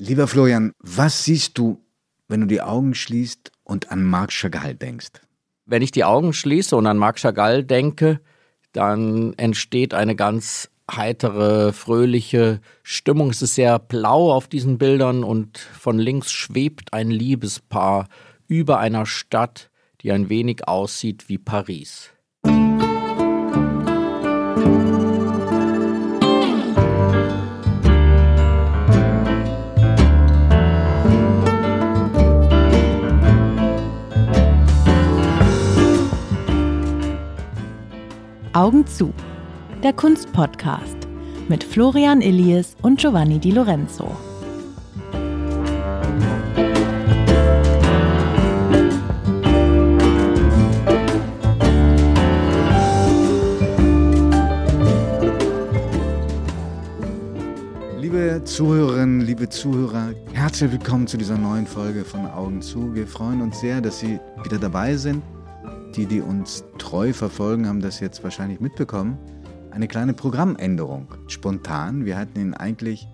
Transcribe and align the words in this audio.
Lieber 0.00 0.28
Florian, 0.28 0.74
was 0.78 1.24
siehst 1.24 1.58
du, 1.58 1.84
wenn 2.28 2.42
du 2.42 2.46
die 2.46 2.62
Augen 2.62 2.94
schließt 2.94 3.50
und 3.64 3.90
an 3.90 4.04
Marc 4.04 4.30
Chagall 4.30 4.76
denkst? 4.76 5.10
Wenn 5.66 5.82
ich 5.82 5.90
die 5.90 6.04
Augen 6.04 6.32
schließe 6.32 6.76
und 6.76 6.86
an 6.86 6.98
Marc 6.98 7.18
Chagall 7.18 7.64
denke, 7.64 8.20
dann 8.70 9.32
entsteht 9.34 9.94
eine 9.94 10.14
ganz 10.14 10.70
heitere, 10.88 11.72
fröhliche 11.72 12.60
Stimmung. 12.84 13.30
Es 13.30 13.42
ist 13.42 13.56
sehr 13.56 13.80
blau 13.80 14.32
auf 14.32 14.46
diesen 14.46 14.78
Bildern 14.78 15.24
und 15.24 15.58
von 15.58 15.98
links 15.98 16.30
schwebt 16.30 16.92
ein 16.92 17.10
Liebespaar 17.10 18.06
über 18.46 18.78
einer 18.78 19.04
Stadt, 19.04 19.68
die 20.02 20.12
ein 20.12 20.28
wenig 20.28 20.68
aussieht 20.68 21.28
wie 21.28 21.38
Paris. 21.38 22.10
Augen 38.58 38.84
zu. 38.88 39.14
Der 39.84 39.92
Kunstpodcast 39.92 41.06
mit 41.48 41.62
Florian 41.62 42.20
Illies 42.20 42.74
und 42.82 42.98
Giovanni 42.98 43.38
Di 43.38 43.52
Lorenzo. 43.52 44.10
Liebe 58.00 58.42
Zuhörerinnen, 58.42 59.20
liebe 59.20 59.48
Zuhörer, 59.48 60.14
herzlich 60.32 60.72
willkommen 60.72 61.06
zu 61.06 61.16
dieser 61.16 61.38
neuen 61.38 61.68
Folge 61.68 62.04
von 62.04 62.26
Augen 62.26 62.60
zu. 62.60 62.92
Wir 62.92 63.06
freuen 63.06 63.40
uns 63.40 63.60
sehr, 63.60 63.80
dass 63.80 64.00
Sie 64.00 64.18
wieder 64.42 64.58
dabei 64.58 64.96
sind. 64.96 65.22
Die, 65.94 66.06
die 66.06 66.20
uns 66.20 66.64
treu 66.78 67.12
verfolgen, 67.12 67.66
haben 67.66 67.80
das 67.80 68.00
jetzt 68.00 68.22
wahrscheinlich 68.22 68.60
mitbekommen. 68.60 69.18
Eine 69.70 69.88
kleine 69.88 70.14
Programmänderung. 70.14 71.08
Spontan. 71.26 72.04
Wir 72.04 72.16
hatten 72.16 72.38
Ihnen 72.38 72.54
eigentlich 72.54 73.08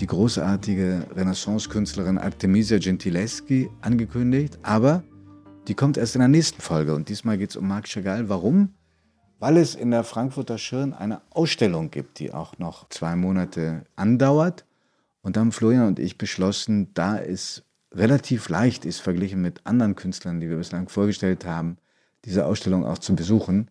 die 0.00 0.06
großartige 0.06 1.06
Renaissance-Künstlerin 1.14 2.18
Artemisia 2.18 2.78
Gentileschi 2.78 3.68
angekündigt, 3.80 4.58
aber 4.62 5.02
die 5.68 5.74
kommt 5.74 5.96
erst 5.96 6.14
in 6.14 6.20
der 6.20 6.28
nächsten 6.28 6.60
Folge. 6.60 6.94
Und 6.94 7.08
diesmal 7.08 7.38
geht 7.38 7.50
es 7.50 7.56
um 7.56 7.68
Marc 7.68 7.88
Chagall. 7.88 8.28
Warum? 8.28 8.70
Weil 9.38 9.56
es 9.56 9.74
in 9.74 9.90
der 9.90 10.04
Frankfurter 10.04 10.58
Schirn 10.58 10.92
eine 10.94 11.20
Ausstellung 11.30 11.90
gibt, 11.90 12.18
die 12.18 12.32
auch 12.32 12.58
noch 12.58 12.88
zwei 12.88 13.16
Monate 13.16 13.84
andauert. 13.96 14.64
Und 15.22 15.36
da 15.36 15.40
haben 15.40 15.52
Florian 15.52 15.88
und 15.88 15.98
ich 15.98 16.18
beschlossen, 16.18 16.92
da 16.94 17.18
es 17.18 17.64
relativ 17.92 18.48
leicht 18.48 18.84
ist, 18.84 19.00
verglichen 19.00 19.40
mit 19.40 19.60
anderen 19.64 19.94
Künstlern, 19.94 20.40
die 20.40 20.48
wir 20.48 20.56
bislang 20.56 20.88
vorgestellt 20.88 21.44
haben, 21.44 21.78
diese 22.24 22.46
Ausstellung 22.46 22.84
auch 22.84 22.98
zu 22.98 23.14
besuchen, 23.14 23.70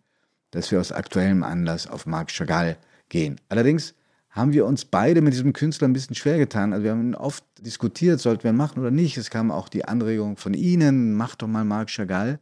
dass 0.50 0.70
wir 0.70 0.80
aus 0.80 0.92
aktuellem 0.92 1.42
Anlass 1.42 1.86
auf 1.86 2.06
Marc 2.06 2.30
Chagall 2.30 2.76
gehen. 3.08 3.40
Allerdings 3.48 3.94
haben 4.30 4.52
wir 4.52 4.66
uns 4.66 4.84
beide 4.84 5.20
mit 5.20 5.32
diesem 5.32 5.52
Künstler 5.52 5.86
ein 5.88 5.92
bisschen 5.92 6.16
schwer 6.16 6.38
getan. 6.38 6.72
Also 6.72 6.84
wir 6.84 6.90
haben 6.90 7.14
oft 7.14 7.44
diskutiert, 7.60 8.20
sollten 8.20 8.44
wir 8.44 8.52
machen 8.52 8.80
oder 8.80 8.90
nicht. 8.90 9.16
Es 9.16 9.30
kam 9.30 9.50
auch 9.50 9.68
die 9.68 9.84
Anregung 9.84 10.36
von 10.36 10.54
Ihnen, 10.54 11.14
mach 11.14 11.36
doch 11.36 11.46
mal 11.46 11.64
Marc 11.64 11.88
Chagall. 11.88 12.40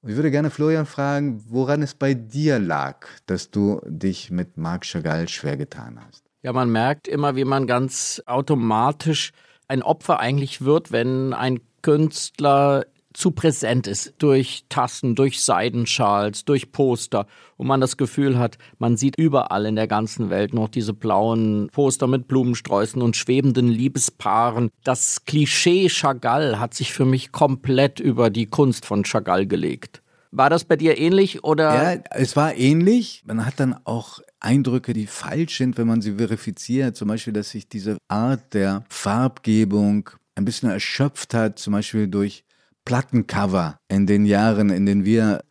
Und 0.00 0.10
ich 0.10 0.16
würde 0.16 0.30
gerne 0.30 0.48
Florian 0.50 0.86
fragen, 0.86 1.44
woran 1.48 1.82
es 1.82 1.94
bei 1.94 2.14
dir 2.14 2.58
lag, 2.58 3.06
dass 3.26 3.50
du 3.50 3.82
dich 3.86 4.30
mit 4.30 4.56
Marc 4.56 4.86
Chagall 4.86 5.28
schwer 5.28 5.58
getan 5.58 6.00
hast. 6.06 6.24
Ja, 6.42 6.54
man 6.54 6.70
merkt 6.70 7.06
immer, 7.06 7.36
wie 7.36 7.44
man 7.44 7.66
ganz 7.66 8.22
automatisch 8.24 9.32
ein 9.68 9.82
Opfer 9.82 10.20
eigentlich 10.20 10.62
wird, 10.62 10.90
wenn 10.90 11.34
ein 11.34 11.60
Künstler 11.82 12.86
zu 13.12 13.32
präsent 13.32 13.86
ist 13.86 14.14
durch 14.18 14.64
Tassen, 14.68 15.14
durch 15.14 15.42
Seidenschals, 15.42 16.44
durch 16.44 16.72
Poster 16.72 17.26
und 17.56 17.66
man 17.66 17.80
das 17.80 17.96
Gefühl 17.96 18.38
hat, 18.38 18.58
man 18.78 18.96
sieht 18.96 19.18
überall 19.18 19.66
in 19.66 19.76
der 19.76 19.88
ganzen 19.88 20.30
Welt 20.30 20.54
noch 20.54 20.68
diese 20.68 20.92
blauen 20.92 21.68
Poster 21.72 22.06
mit 22.06 22.28
Blumensträußen 22.28 23.02
und 23.02 23.16
schwebenden 23.16 23.68
Liebespaaren. 23.68 24.70
Das 24.84 25.24
Klischee 25.24 25.88
Chagall 25.88 26.58
hat 26.60 26.74
sich 26.74 26.92
für 26.92 27.04
mich 27.04 27.32
komplett 27.32 28.00
über 28.00 28.30
die 28.30 28.46
Kunst 28.46 28.86
von 28.86 29.04
Chagall 29.04 29.46
gelegt. 29.46 30.02
War 30.32 30.48
das 30.48 30.62
bei 30.62 30.76
dir 30.76 30.96
ähnlich 30.96 31.42
oder? 31.42 31.94
Ja, 31.94 32.00
es 32.10 32.36
war 32.36 32.54
ähnlich. 32.56 33.24
Man 33.26 33.44
hat 33.44 33.58
dann 33.58 33.74
auch 33.84 34.20
Eindrücke, 34.38 34.92
die 34.92 35.06
falsch 35.06 35.58
sind, 35.58 35.76
wenn 35.76 35.88
man 35.88 36.00
sie 36.00 36.14
verifiziert. 36.14 36.96
Zum 36.96 37.08
Beispiel, 37.08 37.32
dass 37.32 37.50
sich 37.50 37.68
diese 37.68 37.98
Art 38.06 38.54
der 38.54 38.84
Farbgebung 38.88 40.10
ein 40.36 40.44
bisschen 40.44 40.70
erschöpft 40.70 41.34
hat, 41.34 41.58
zum 41.58 41.72
Beispiel 41.72 42.06
durch 42.06 42.44
Plattencover 42.90 43.78
in 43.86 44.08
den 44.08 44.24
Jahren, 44.24 44.68
in 44.68 44.84
denen 44.84 45.04
wir 45.04 45.44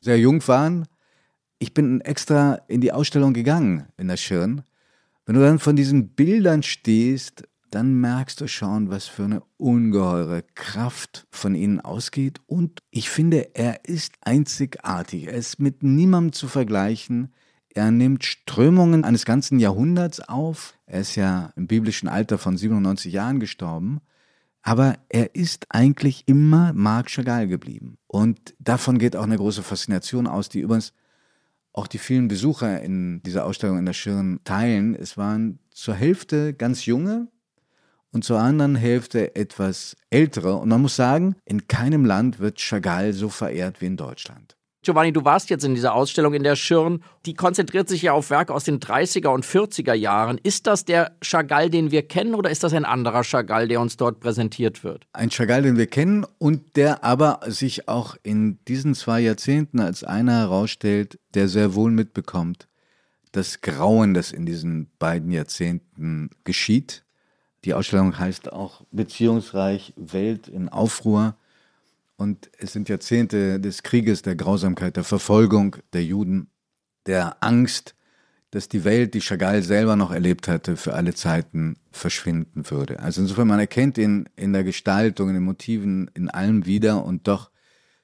sehr 0.00 0.18
jung 0.18 0.48
waren. 0.48 0.86
Ich 1.58 1.74
bin 1.74 2.00
extra 2.00 2.62
in 2.66 2.80
die 2.80 2.92
Ausstellung 2.92 3.34
gegangen 3.34 3.88
in 3.98 4.08
der 4.08 4.16
Schirn. 4.16 4.62
Wenn 5.26 5.34
du 5.34 5.42
dann 5.42 5.58
von 5.58 5.76
diesen 5.76 6.14
Bildern 6.14 6.62
stehst, 6.62 7.42
dann 7.70 8.00
merkst 8.00 8.40
du 8.40 8.48
schon, 8.48 8.88
was 8.88 9.06
für 9.06 9.24
eine 9.24 9.42
ungeheure 9.58 10.42
Kraft 10.54 11.26
von 11.30 11.54
ihnen 11.54 11.78
ausgeht. 11.78 12.40
Und 12.46 12.80
ich 12.90 13.10
finde, 13.10 13.54
er 13.54 13.84
ist 13.84 14.14
einzigartig. 14.22 15.26
Er 15.26 15.34
ist 15.34 15.60
mit 15.60 15.82
niemandem 15.82 16.32
zu 16.32 16.48
vergleichen. 16.48 17.34
Er 17.68 17.90
nimmt 17.90 18.24
Strömungen 18.24 19.04
eines 19.04 19.26
ganzen 19.26 19.58
Jahrhunderts 19.58 20.20
auf. 20.20 20.72
Er 20.86 21.02
ist 21.02 21.16
ja 21.16 21.52
im 21.54 21.66
biblischen 21.66 22.08
Alter 22.08 22.38
von 22.38 22.56
97 22.56 23.12
Jahren 23.12 23.40
gestorben. 23.40 24.00
Aber 24.62 24.96
er 25.08 25.34
ist 25.34 25.66
eigentlich 25.70 26.24
immer 26.26 26.72
Marc 26.74 27.10
Chagall 27.10 27.48
geblieben. 27.48 27.98
Und 28.06 28.54
davon 28.58 28.98
geht 28.98 29.16
auch 29.16 29.24
eine 29.24 29.36
große 29.36 29.62
Faszination 29.62 30.26
aus, 30.26 30.48
die 30.48 30.60
übrigens 30.60 30.92
auch 31.72 31.86
die 31.86 31.98
vielen 31.98 32.28
Besucher 32.28 32.82
in 32.82 33.22
dieser 33.22 33.46
Ausstellung 33.46 33.78
in 33.78 33.86
der 33.86 33.92
Schirn 33.92 34.40
teilen. 34.44 34.94
Es 34.94 35.16
waren 35.16 35.60
zur 35.70 35.94
Hälfte 35.94 36.52
ganz 36.52 36.86
junge 36.86 37.28
und 38.10 38.24
zur 38.24 38.40
anderen 38.40 38.74
Hälfte 38.74 39.36
etwas 39.36 39.96
ältere. 40.10 40.56
Und 40.56 40.68
man 40.68 40.82
muss 40.82 40.96
sagen, 40.96 41.36
in 41.44 41.68
keinem 41.68 42.04
Land 42.04 42.40
wird 42.40 42.58
Chagall 42.58 43.12
so 43.12 43.28
verehrt 43.28 43.80
wie 43.80 43.86
in 43.86 43.96
Deutschland. 43.96 44.57
Giovanni, 44.88 45.12
du 45.12 45.22
warst 45.22 45.50
jetzt 45.50 45.66
in 45.66 45.74
dieser 45.74 45.94
Ausstellung 45.94 46.32
in 46.32 46.42
der 46.42 46.56
Schirn. 46.56 47.04
Die 47.26 47.34
konzentriert 47.34 47.90
sich 47.90 48.00
ja 48.00 48.14
auf 48.14 48.30
Werke 48.30 48.54
aus 48.54 48.64
den 48.64 48.80
30er 48.80 49.28
und 49.28 49.44
40er 49.44 49.92
Jahren. 49.92 50.40
Ist 50.42 50.66
das 50.66 50.86
der 50.86 51.12
Chagall, 51.20 51.68
den 51.68 51.90
wir 51.90 52.08
kennen, 52.08 52.34
oder 52.34 52.48
ist 52.48 52.64
das 52.64 52.72
ein 52.72 52.86
anderer 52.86 53.22
Chagall, 53.22 53.68
der 53.68 53.82
uns 53.82 53.98
dort 53.98 54.18
präsentiert 54.18 54.84
wird? 54.84 55.06
Ein 55.12 55.28
Chagall, 55.28 55.60
den 55.60 55.76
wir 55.76 55.88
kennen 55.88 56.24
und 56.38 56.74
der 56.76 57.04
aber 57.04 57.40
sich 57.48 57.86
auch 57.86 58.16
in 58.22 58.64
diesen 58.66 58.94
zwei 58.94 59.20
Jahrzehnten 59.20 59.78
als 59.78 60.04
einer 60.04 60.38
herausstellt, 60.38 61.18
der 61.34 61.48
sehr 61.48 61.74
wohl 61.74 61.90
mitbekommt, 61.90 62.66
das 63.32 63.60
Grauen, 63.60 64.14
das 64.14 64.32
in 64.32 64.46
diesen 64.46 64.88
beiden 64.98 65.30
Jahrzehnten 65.32 66.30
geschieht. 66.44 67.04
Die 67.66 67.74
Ausstellung 67.74 68.18
heißt 68.18 68.50
auch 68.54 68.86
Beziehungsreich 68.90 69.92
Welt 69.96 70.48
in 70.48 70.70
Aufruhr. 70.70 71.36
Und 72.18 72.50
es 72.58 72.72
sind 72.72 72.88
Jahrzehnte 72.88 73.60
des 73.60 73.84
Krieges, 73.84 74.22
der 74.22 74.34
Grausamkeit, 74.34 74.96
der 74.96 75.04
Verfolgung 75.04 75.76
der 75.92 76.04
Juden, 76.04 76.50
der 77.06 77.42
Angst, 77.44 77.94
dass 78.50 78.68
die 78.68 78.82
Welt, 78.82 79.14
die 79.14 79.20
Chagall 79.20 79.62
selber 79.62 79.94
noch 79.94 80.10
erlebt 80.10 80.48
hatte, 80.48 80.76
für 80.76 80.94
alle 80.94 81.14
Zeiten 81.14 81.76
verschwinden 81.92 82.68
würde. 82.70 82.98
Also 82.98 83.20
insofern, 83.20 83.46
man 83.46 83.60
erkennt 83.60 83.98
ihn 83.98 84.28
in 84.34 84.52
der 84.52 84.64
Gestaltung, 84.64 85.28
in 85.28 85.34
den 85.34 85.44
Motiven, 85.44 86.10
in 86.14 86.28
allem 86.28 86.66
wieder 86.66 87.04
und 87.04 87.28
doch 87.28 87.52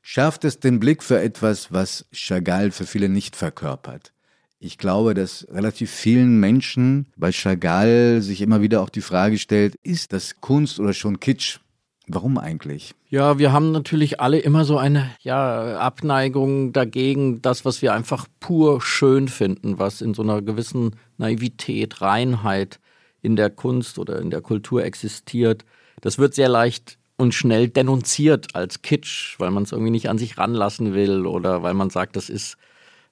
schärft 0.01 0.45
es 0.45 0.61
den 0.61 0.79
Blick 0.79 1.03
für 1.03 1.21
etwas, 1.21 1.73
was 1.73 2.07
Chagall 2.13 2.71
für 2.71 2.87
viele 2.87 3.09
nicht 3.09 3.35
verkörpert. 3.35 4.13
Ich 4.61 4.79
glaube, 4.79 5.15
dass 5.15 5.45
relativ 5.51 5.91
vielen 5.91 6.39
Menschen 6.39 7.13
bei 7.17 7.33
Chagall 7.33 8.23
sich 8.23 8.43
immer 8.43 8.63
wieder 8.63 8.81
auch 8.81 8.91
die 8.91 9.01
Frage 9.01 9.39
stellt, 9.39 9.75
ist 9.83 10.13
das 10.13 10.41
Kunst 10.41 10.79
oder 10.79 10.93
schon 10.93 11.19
Kitsch? 11.19 11.59
Warum 12.07 12.37
eigentlich? 12.37 12.95
Ja, 13.09 13.39
wir 13.39 13.53
haben 13.53 13.73
natürlich 13.73 14.21
alle 14.21 14.39
immer 14.39 14.67
so 14.67 14.77
eine 14.77 15.11
ja, 15.23 15.79
Abneigung 15.79 16.73
dagegen, 16.73 17.41
das, 17.41 17.65
was 17.65 17.81
wir 17.81 17.95
einfach 17.95 18.27
pur 18.41 18.83
schön 18.83 19.29
finden, 19.29 19.79
was 19.79 20.03
in 20.03 20.13
so 20.13 20.23
einer 20.23 20.43
gewissen 20.43 20.97
Naivität, 21.17 22.03
Reinheit 22.03 22.79
in 23.23 23.37
der 23.37 23.49
Kunst 23.49 23.99
oder 23.99 24.21
in 24.21 24.31
der 24.31 24.43
Kultur 24.43 24.85
existiert. 24.85 25.65
Das 26.03 26.19
wird 26.19 26.35
sehr 26.35 26.51
leicht 26.51 26.99
und 27.17 27.33
schnell 27.33 27.69
denunziert 27.69 28.55
als 28.55 28.83
Kitsch, 28.83 29.37
weil 29.39 29.51
man 29.51 29.63
es 29.63 29.73
irgendwie 29.73 29.91
nicht 29.91 30.11
an 30.11 30.19
sich 30.19 30.37
ranlassen 30.37 30.93
will 30.93 31.27
oder 31.27 31.63
weil 31.63 31.75
man 31.75 31.89
sagt, 31.89 32.17
das 32.17 32.29
ist 32.29 32.57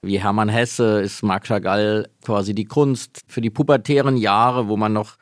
wie 0.03 0.21
Hermann 0.21 0.49
Hesse, 0.49 1.01
ist 1.01 1.23
Marc 1.23 1.45
Chagall 1.45 2.09
quasi 2.23 2.55
die 2.55 2.65
Kunst 2.65 3.23
für 3.27 3.41
die 3.41 3.51
pubertären 3.51 4.17
Jahre, 4.17 4.69
wo 4.69 4.77
man 4.77 4.93
noch 4.93 5.17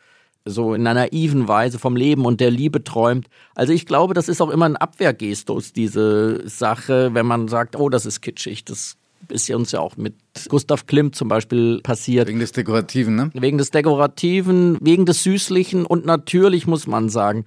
so 0.45 0.75
in 0.75 0.87
einer 0.87 1.01
naiven 1.01 1.49
Weise 1.49 1.79
vom 1.79 1.97
Leben 1.97 2.25
und 2.25 2.41
der 2.41 2.51
Liebe 2.51 2.83
träumt. 2.83 3.29
Also 3.55 3.73
ich 3.73 3.87
glaube, 3.87 4.15
das 4.15 4.29
ist 4.29 4.41
auch 4.41 4.51
immer 4.51 4.67
ein 4.67 4.77
Abwehrgestus, 4.77 5.73
diese 5.73 6.49
Sache, 6.49 7.15
wenn 7.15 7.27
man 7.27 7.49
sagt, 7.49 7.77
oh, 7.77 7.89
das 7.89 8.07
ist 8.07 8.21
kitschig, 8.21 8.65
das 8.65 8.97
ist 9.29 9.49
ja 9.49 9.57
uns 9.57 9.73
ja 9.73 9.81
auch 9.81 9.97
mit 9.97 10.15
Gustav 10.49 10.87
Klimt 10.87 11.15
zum 11.15 11.29
Beispiel 11.29 11.81
passiert. 11.83 12.29
Wegen 12.29 12.41
des 12.41 12.53
Dekorativen, 12.53 13.17
ne? 13.17 13.31
Wegen 13.35 13.59
des 13.59 13.71
Dekorativen, 13.71 14.79
wegen 14.81 15.07
des 15.07 15.23
Süßlichen 15.23 15.85
und 15.85 16.07
natürlich 16.07 16.67
muss 16.67 16.87
man 16.87 17.09
sagen, 17.09 17.45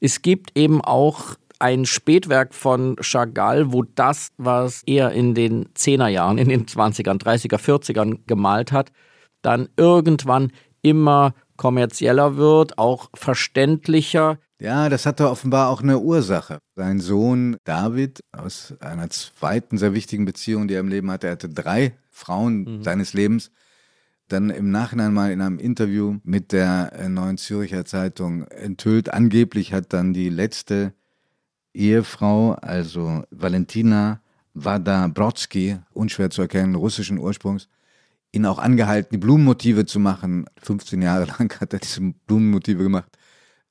es 0.00 0.22
gibt 0.22 0.56
eben 0.56 0.82
auch 0.82 1.36
ein 1.58 1.86
Spätwerk 1.86 2.54
von 2.54 2.96
Chagall, 3.00 3.72
wo 3.72 3.84
das, 3.94 4.28
was 4.36 4.82
er 4.86 5.12
in 5.12 5.34
den 5.34 5.66
10er 5.74 6.08
Jahren, 6.08 6.36
in 6.36 6.48
den 6.48 6.66
20ern, 6.66 7.18
30er, 7.18 7.58
40ern 7.58 8.18
gemalt 8.26 8.70
hat, 8.70 8.92
dann 9.40 9.68
irgendwann 9.76 10.52
immer 10.82 11.32
kommerzieller 11.56 12.36
wird, 12.36 12.78
auch 12.78 13.10
verständlicher. 13.14 14.38
Ja, 14.60 14.88
das 14.88 15.06
hatte 15.06 15.30
offenbar 15.30 15.68
auch 15.68 15.82
eine 15.82 15.98
Ursache. 15.98 16.58
Sein 16.74 17.00
Sohn 17.00 17.56
David 17.64 18.20
aus 18.32 18.74
einer 18.80 19.10
zweiten 19.10 19.78
sehr 19.78 19.94
wichtigen 19.94 20.24
Beziehung, 20.24 20.68
die 20.68 20.74
er 20.74 20.80
im 20.80 20.88
Leben 20.88 21.10
hatte, 21.10 21.26
er 21.26 21.32
hatte 21.32 21.48
drei 21.48 21.94
Frauen 22.10 22.78
mhm. 22.78 22.82
seines 22.82 23.12
Lebens, 23.12 23.50
dann 24.28 24.50
im 24.50 24.70
Nachhinein 24.70 25.12
mal 25.12 25.32
in 25.32 25.40
einem 25.40 25.58
Interview 25.58 26.18
mit 26.22 26.52
der 26.52 27.08
Neuen 27.08 27.36
Züricher 27.36 27.84
Zeitung 27.84 28.44
enthüllt. 28.44 29.12
Angeblich 29.12 29.72
hat 29.72 29.92
dann 29.92 30.14
die 30.14 30.30
letzte 30.30 30.94
Ehefrau, 31.74 32.52
also 32.52 33.24
Valentina 33.30 34.20
Wada-Brodsky, 34.54 35.78
unschwer 35.92 36.30
zu 36.30 36.42
erkennen, 36.42 36.76
russischen 36.76 37.18
Ursprungs, 37.18 37.68
ihn 38.34 38.46
auch 38.46 38.58
angehalten, 38.58 39.10
die 39.12 39.18
Blumenmotive 39.18 39.86
zu 39.86 40.00
machen. 40.00 40.46
15 40.62 41.02
Jahre 41.02 41.24
lang 41.38 41.60
hat 41.60 41.72
er 41.72 41.78
diese 41.78 42.00
Blumenmotive 42.26 42.82
gemacht, 42.82 43.16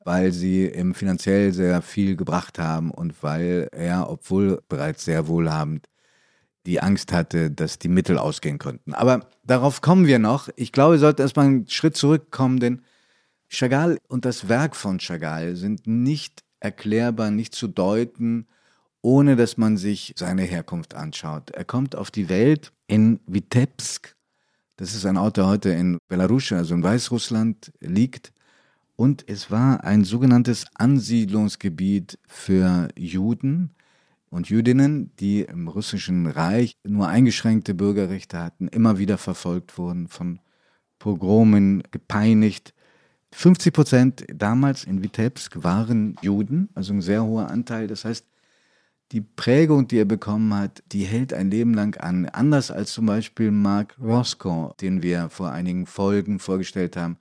weil 0.04 0.32
sie 0.32 0.68
ihm 0.68 0.94
finanziell 0.94 1.54
sehr 1.54 1.82
viel 1.82 2.16
gebracht 2.16 2.60
haben 2.60 2.92
und 2.92 3.22
weil 3.22 3.70
er, 3.72 4.10
obwohl 4.10 4.62
bereits 4.70 5.06
sehr 5.06 5.28
wohlhabend, 5.28 5.88
die 6.66 6.82
Angst 6.82 7.12
hatte, 7.12 7.52
dass 7.52 7.78
die 7.78 7.90
Mittel 7.90 8.18
ausgehen 8.18 8.58
könnten. 8.58 8.94
Aber 8.94 9.28
darauf 9.44 9.82
kommen 9.82 10.08
wir 10.08 10.18
noch. 10.18 10.50
Ich 10.56 10.72
glaube, 10.72 10.94
wir 10.94 11.00
sollten 11.00 11.22
erstmal 11.22 11.48
einen 11.48 11.68
Schritt 11.68 11.98
zurückkommen, 11.98 12.60
denn 12.60 12.82
Chagall 13.50 14.00
und 14.08 14.24
das 14.24 14.48
Werk 14.48 14.76
von 14.76 15.00
Chagall 15.00 15.56
sind 15.56 15.86
nicht 15.88 16.42
erklärbar, 16.62 17.32
nicht 17.32 17.54
zu 17.54 17.68
deuten, 17.68 18.48
ohne 19.02 19.36
dass 19.36 19.58
man 19.58 19.76
sich 19.76 20.14
seine 20.18 20.44
Herkunft 20.44 20.94
anschaut. 20.94 21.52
Er 21.52 21.66
kommt 21.66 21.96
auf 21.96 22.10
die 22.10 22.30
Welt 22.30 22.72
in 22.88 23.20
Vitebsk, 23.28 24.16
das 24.78 24.96
ist 24.96 25.06
ein 25.06 25.18
Ort, 25.18 25.38
der 25.38 25.48
heute 25.48 25.70
in 25.70 25.98
Belarus, 26.08 26.52
also 26.52 26.74
in 26.74 26.84
Weißrussland 26.84 27.72
liegt. 27.80 28.34
Und 28.96 29.28
es 29.28 29.52
war 29.52 29.84
ein 29.84 30.04
sogenanntes 30.04 30.66
Ansiedlungsgebiet 30.76 32.20
für 32.28 32.90
Juden 32.98 33.72
und 34.30 34.50
Jüdinnen, 34.50 35.12
die 35.20 35.42
im 35.42 35.68
russischen 35.68 36.28
Reich 36.28 36.78
nur 36.84 37.08
eingeschränkte 37.08 37.74
Bürgerrechte 37.74 38.40
hatten, 38.40 38.68
immer 38.68 38.98
wieder 38.98 39.18
verfolgt 39.18 39.78
wurden, 39.78 40.08
von 40.08 40.40
Pogromen 41.00 41.84
gepeinigt. 41.92 42.74
50 43.32 43.74
Prozent 43.74 44.26
damals 44.34 44.84
in 44.86 45.04
Vitebsk 45.04 45.64
waren 45.64 46.16
Juden, 46.22 46.70
also 46.76 46.94
ein 46.94 47.02
sehr 47.02 47.24
hoher 47.24 47.50
Anteil. 47.50 47.88
Das 47.88 48.06
heißt, 48.06 48.26
die 49.14 49.22
Prägung, 49.22 49.88
die 49.88 50.00
er 50.00 50.06
bekommen 50.06 50.54
hat, 50.56 50.84
die 50.92 51.04
hält 51.04 51.34
ein 51.34 51.52
Leben 51.52 51.76
lang 51.76 51.96
an. 51.98 52.26
Anders 52.26 52.72
als 52.72 52.94
zum 52.94 53.06
Beispiel 53.06 53.52
Mark 53.52 53.96
Roscoe, 54.02 54.74
den 54.82 55.04
wir 55.04 55.30
vor 55.30 55.52
einigen 55.52 55.86
Folgen 55.86 56.40
vorgestellt 56.40 56.98
haben. 56.98 57.18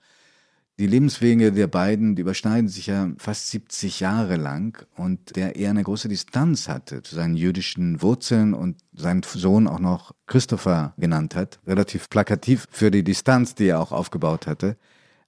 Die 0.79 0.87
Lebenswege 0.87 1.51
der 1.51 1.67
beiden, 1.67 2.15
die 2.15 2.23
überschneiden 2.23 2.67
sich 2.67 2.87
ja 2.87 3.11
fast 3.19 3.51
70 3.51 3.99
Jahre 3.99 4.37
lang 4.37 4.87
und 4.97 5.35
der 5.35 5.55
eher 5.55 5.69
eine 5.69 5.83
große 5.83 6.09
Distanz 6.09 6.67
hatte 6.67 7.03
zu 7.03 7.13
seinen 7.13 7.35
jüdischen 7.35 8.01
Wurzeln 8.01 8.55
und 8.55 8.77
seinen 8.91 9.21
Sohn 9.21 9.67
auch 9.67 9.79
noch 9.79 10.15
Christopher 10.25 10.95
genannt 10.97 11.35
hat. 11.35 11.59
Relativ 11.67 12.09
plakativ 12.09 12.65
für 12.71 12.89
die 12.89 13.03
Distanz, 13.03 13.53
die 13.53 13.67
er 13.67 13.79
auch 13.79 13.91
aufgebaut 13.91 14.47
hatte. 14.47 14.77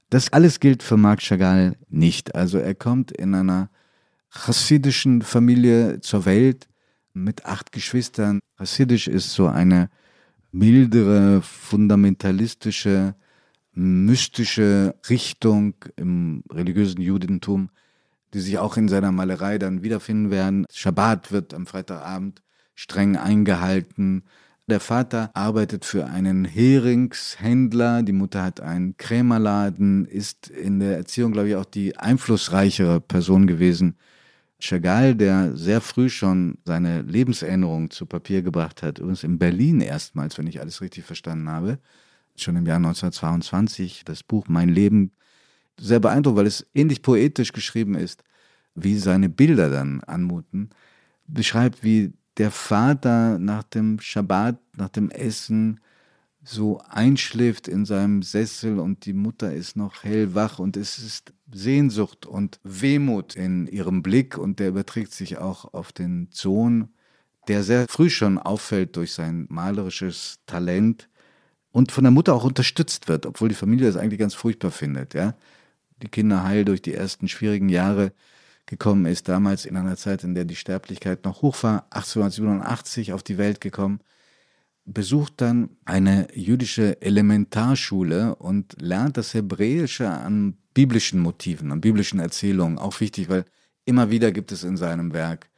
Das 0.09 0.33
alles 0.33 0.59
gilt 0.59 0.81
für 0.81 0.97
Marc 0.97 1.21
Chagall 1.21 1.75
nicht. 1.89 2.33
Also 2.33 2.57
er 2.57 2.73
kommt 2.73 3.11
in 3.11 3.35
einer 3.35 3.69
chassidischen 4.35 5.21
Familie 5.21 6.01
zur 6.01 6.25
Welt 6.25 6.67
mit 7.13 7.45
acht 7.45 7.71
Geschwistern. 7.71 8.39
Chassidisch 8.57 9.07
ist 9.07 9.33
so 9.33 9.47
eine 9.47 9.89
mildere, 10.51 11.41
fundamentalistische, 11.41 13.15
mystische 13.73 14.95
Richtung 15.09 15.75
im 15.95 16.43
religiösen 16.51 17.01
Judentum, 17.01 17.69
die 18.33 18.39
sich 18.39 18.57
auch 18.57 18.77
in 18.77 18.87
seiner 18.87 19.11
Malerei 19.11 19.57
dann 19.57 19.83
wiederfinden 19.83 20.31
werden. 20.31 20.65
Schabbat 20.71 21.31
wird 21.31 21.53
am 21.53 21.65
Freitagabend 21.65 22.41
streng 22.73 23.15
eingehalten. 23.15 24.23
Der 24.67 24.79
Vater 24.79 25.29
arbeitet 25.33 25.85
für 25.85 26.07
einen 26.07 26.43
Heringshändler, 26.43 28.03
die 28.03 28.13
Mutter 28.13 28.43
hat 28.43 28.61
einen 28.61 28.97
Krämerladen, 28.97 30.05
ist 30.05 30.49
in 30.49 30.79
der 30.79 30.97
Erziehung, 30.97 31.31
glaube 31.31 31.49
ich, 31.49 31.55
auch 31.55 31.65
die 31.65 31.97
einflussreichere 31.97 32.99
Person 32.99 33.47
gewesen 33.47 33.95
Chagall, 34.59 35.15
der 35.15 35.55
sehr 35.55 35.81
früh 35.81 36.09
schon 36.09 36.57
seine 36.65 37.01
Lebenserinnerungen 37.01 37.89
zu 37.89 38.05
Papier 38.05 38.41
gebracht 38.41 38.83
hat, 38.83 38.99
übrigens 38.99 39.23
in 39.23 39.37
Berlin 39.37 39.81
erstmals, 39.81 40.37
wenn 40.37 40.47
ich 40.47 40.61
alles 40.61 40.81
richtig 40.81 41.03
verstanden 41.03 41.49
habe, 41.49 41.79
schon 42.35 42.55
im 42.55 42.65
Jahr 42.65 42.77
1922, 42.77 44.03
das 44.05 44.23
Buch 44.23 44.47
Mein 44.47 44.69
Leben, 44.69 45.11
sehr 45.79 45.99
beeindruckt, 45.99 46.37
weil 46.37 46.47
es 46.47 46.65
ähnlich 46.73 47.01
poetisch 47.01 47.51
geschrieben 47.51 47.95
ist, 47.95 48.23
wie 48.75 48.97
seine 48.97 49.29
Bilder 49.29 49.69
dann 49.69 50.01
anmuten, 50.01 50.69
beschreibt, 51.27 51.83
wie 51.83 52.13
der 52.37 52.51
Vater 52.51 53.39
nach 53.39 53.63
dem 53.63 53.99
Schabbat, 53.99 54.57
nach 54.75 54.89
dem 54.89 55.09
Essen, 55.09 55.79
so 56.43 56.79
einschläft 56.89 57.67
in 57.67 57.85
seinem 57.85 58.21
Sessel 58.21 58.79
und 58.79 59.05
die 59.05 59.13
Mutter 59.13 59.53
ist 59.53 59.75
noch 59.75 60.03
hellwach 60.03 60.59
und 60.59 60.77
es 60.77 60.99
ist 60.99 61.33
Sehnsucht 61.51 62.25
und 62.25 62.59
Wehmut 62.63 63.35
in 63.35 63.67
ihrem 63.67 64.03
Blick 64.03 64.37
und 64.37 64.59
der 64.59 64.69
überträgt 64.69 65.13
sich 65.13 65.37
auch 65.37 65.73
auf 65.73 65.91
den 65.91 66.29
Sohn, 66.31 66.89
der 67.47 67.63
sehr 67.63 67.85
früh 67.87 68.09
schon 68.09 68.37
auffällt 68.39 68.95
durch 68.95 69.13
sein 69.13 69.45
malerisches 69.49 70.39
Talent 70.47 71.09
und 71.71 71.91
von 71.91 72.03
der 72.03 72.11
Mutter 72.11 72.33
auch 72.33 72.43
unterstützt 72.43 73.07
wird, 73.07 73.25
obwohl 73.25 73.49
die 73.49 73.55
Familie 73.55 73.87
das 73.87 73.97
eigentlich 73.97 74.19
ganz 74.19 74.33
furchtbar 74.33 74.71
findet, 74.71 75.13
ja. 75.13 75.35
Die 76.01 76.09
Kinder 76.09 76.43
heil 76.43 76.65
durch 76.65 76.81
die 76.81 76.93
ersten 76.93 77.27
schwierigen 77.29 77.69
Jahre 77.69 78.11
gekommen 78.65 79.05
ist, 79.05 79.29
damals 79.29 79.65
in 79.65 79.77
einer 79.77 79.95
Zeit, 79.95 80.23
in 80.23 80.35
der 80.35 80.43
die 80.43 80.55
Sterblichkeit 80.55 81.23
noch 81.23 81.41
hoch 81.41 81.63
war, 81.63 81.85
1887 81.91 83.13
auf 83.13 83.23
die 83.23 83.37
Welt 83.37 83.61
gekommen 83.61 83.99
besucht 84.85 85.41
dann 85.41 85.69
eine 85.83 86.27
jüdische 86.33 87.01
Elementarschule 87.01 88.35
und 88.35 88.79
lernt 88.79 89.17
das 89.17 89.33
Hebräische 89.33 90.09
an 90.09 90.57
biblischen 90.75 91.19
Motiven, 91.19 91.71
an 91.71 91.81
biblischen 91.81 92.19
Erzählungen. 92.19 92.77
Auch 92.77 92.99
wichtig, 92.99 93.29
weil 93.29 93.45
immer 93.85 94.11
wieder 94.11 94.31
gibt 94.31 94.51
es 94.51 94.63
in 94.63 94.77
seinem 94.77 95.13
Werk 95.13 95.49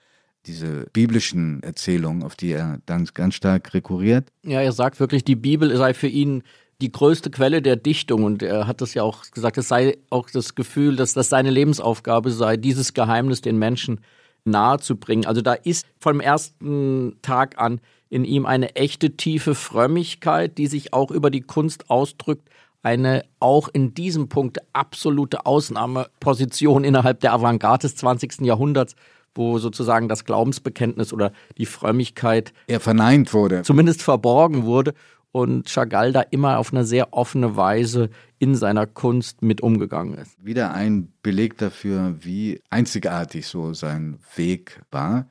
diese 0.46 0.88
biblischen 0.94 1.62
Erzählungen, 1.64 2.24
auf 2.24 2.36
die 2.36 2.52
er 2.52 2.80
dann 2.86 3.10
ganz 3.14 3.36
stark 3.36 3.74
rekurriert. 3.74 4.32
Ja, 4.44 4.62
er 4.62 4.72
sagt 4.72 5.02
wirklich, 5.02 5.26
die 5.26 5.36
Bibel 5.36 5.76
sei 5.76 5.94
für 5.94 6.08
ihn 6.08 6.44
die 6.80 6.92
größte 6.92 7.32
Quelle 7.32 7.62
der 7.62 7.76
Dichtung 7.76 8.24
und 8.24 8.44
er 8.44 8.68
hat 8.68 8.82
das 8.82 8.94
ja 8.94 9.04
auch 9.04 9.30
gesagt, 9.32 9.58
es 9.58 9.68
sei 9.68 9.98
auch 10.10 10.30
das 10.30 10.56
Gefühl, 10.56 10.96
dass 10.96 11.14
das 11.14 11.28
seine 11.28 11.50
Lebensaufgabe 11.50 12.32
sei, 12.32 12.56
dieses 12.56 12.94
Geheimnis 12.94 13.42
den 13.42 13.58
Menschen 13.58 14.00
nahezubringen. 14.46 15.26
Also 15.26 15.42
da 15.42 15.54
ist 15.54 15.88
vom 16.00 16.22
ersten 16.22 17.18
Tag 17.22 17.60
an 17.60 17.82
in 18.10 18.24
ihm 18.24 18.46
eine 18.46 18.76
echte 18.76 19.18
tiefe 19.18 19.56
Frömmigkeit, 19.56 20.58
die 20.58 20.68
sich 20.68 20.94
auch 20.94 21.12
über 21.12 21.30
die 21.30 21.42
Kunst 21.42 21.90
ausdrückt, 21.90 22.48
eine 22.84 23.24
auch 23.40 23.70
in 23.70 23.94
diesem 23.94 24.30
Punkt 24.30 24.60
absolute 24.74 25.46
Ausnahmeposition 25.46 26.84
innerhalb 26.84 27.20
der 27.20 27.34
Avantgarde 27.34 27.88
des 27.88 27.96
20. 27.96 28.42
Jahrhunderts, 28.42 28.96
wo 29.36 29.60
sozusagen 29.60 30.08
das 30.08 30.26
Glaubensbekenntnis 30.26 31.14
oder 31.14 31.32
die 31.58 31.66
Frömmigkeit 31.66 32.54
er 32.68 32.80
verneint 32.80 33.34
wurde. 33.34 33.62
Zumindest 33.64 34.02
verborgen 34.02 34.64
wurde 34.66 34.94
und 35.32 35.70
Chagall 35.70 36.12
da 36.12 36.22
immer 36.22 36.58
auf 36.58 36.74
eine 36.74 36.84
sehr 36.84 37.14
offene 37.14 37.56
Weise 37.56 38.10
in 38.40 38.56
seiner 38.56 38.88
Kunst 38.88 39.42
mit 39.42 39.62
umgegangen 39.62 40.16
ist. 40.16 40.44
Wieder 40.44 40.74
ein 40.74 41.14
Beleg 41.22 41.58
dafür, 41.58 42.16
wie 42.20 42.62
einzigartig 42.70 43.48
so 43.48 43.74
sein 43.74 44.18
Weg 44.36 44.82
war. 44.92 45.28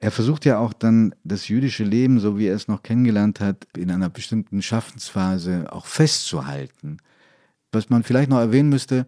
Er 0.00 0.10
versucht 0.10 0.44
ja 0.44 0.58
auch 0.58 0.72
dann 0.72 1.14
das 1.24 1.48
jüdische 1.48 1.84
Leben, 1.84 2.20
so 2.20 2.38
wie 2.38 2.46
er 2.46 2.54
es 2.54 2.68
noch 2.68 2.82
kennengelernt 2.82 3.40
hat, 3.40 3.66
in 3.76 3.90
einer 3.90 4.08
bestimmten 4.08 4.62
Schaffensphase 4.62 5.72
auch 5.72 5.86
festzuhalten. 5.86 6.98
Was 7.70 7.90
man 7.90 8.02
vielleicht 8.02 8.30
noch 8.30 8.38
erwähnen 8.38 8.70
müsste, 8.70 9.06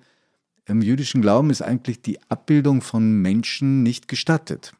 im 0.66 0.82
jüdischen 0.82 1.22
Glauben 1.22 1.50
ist 1.50 1.62
eigentlich 1.62 2.02
die 2.02 2.20
Abbildung 2.30 2.82
von 2.82 3.20
Menschen 3.20 3.82
nicht 3.82 4.06
gestattet. 4.06 4.74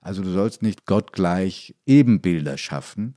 Also 0.00 0.22
du 0.22 0.30
sollst 0.30 0.62
nicht 0.62 0.86
gottgleich 0.86 1.74
Ebenbilder 1.86 2.56
schaffen, 2.56 3.16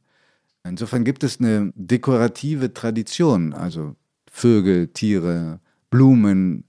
Insofern 0.65 1.03
gibt 1.03 1.23
es 1.23 1.39
eine 1.39 1.73
dekorative 1.75 2.73
Tradition, 2.73 3.53
also 3.53 3.95
Vögel, 4.31 4.87
Tiere, 4.87 5.59
Blumen, 5.89 6.63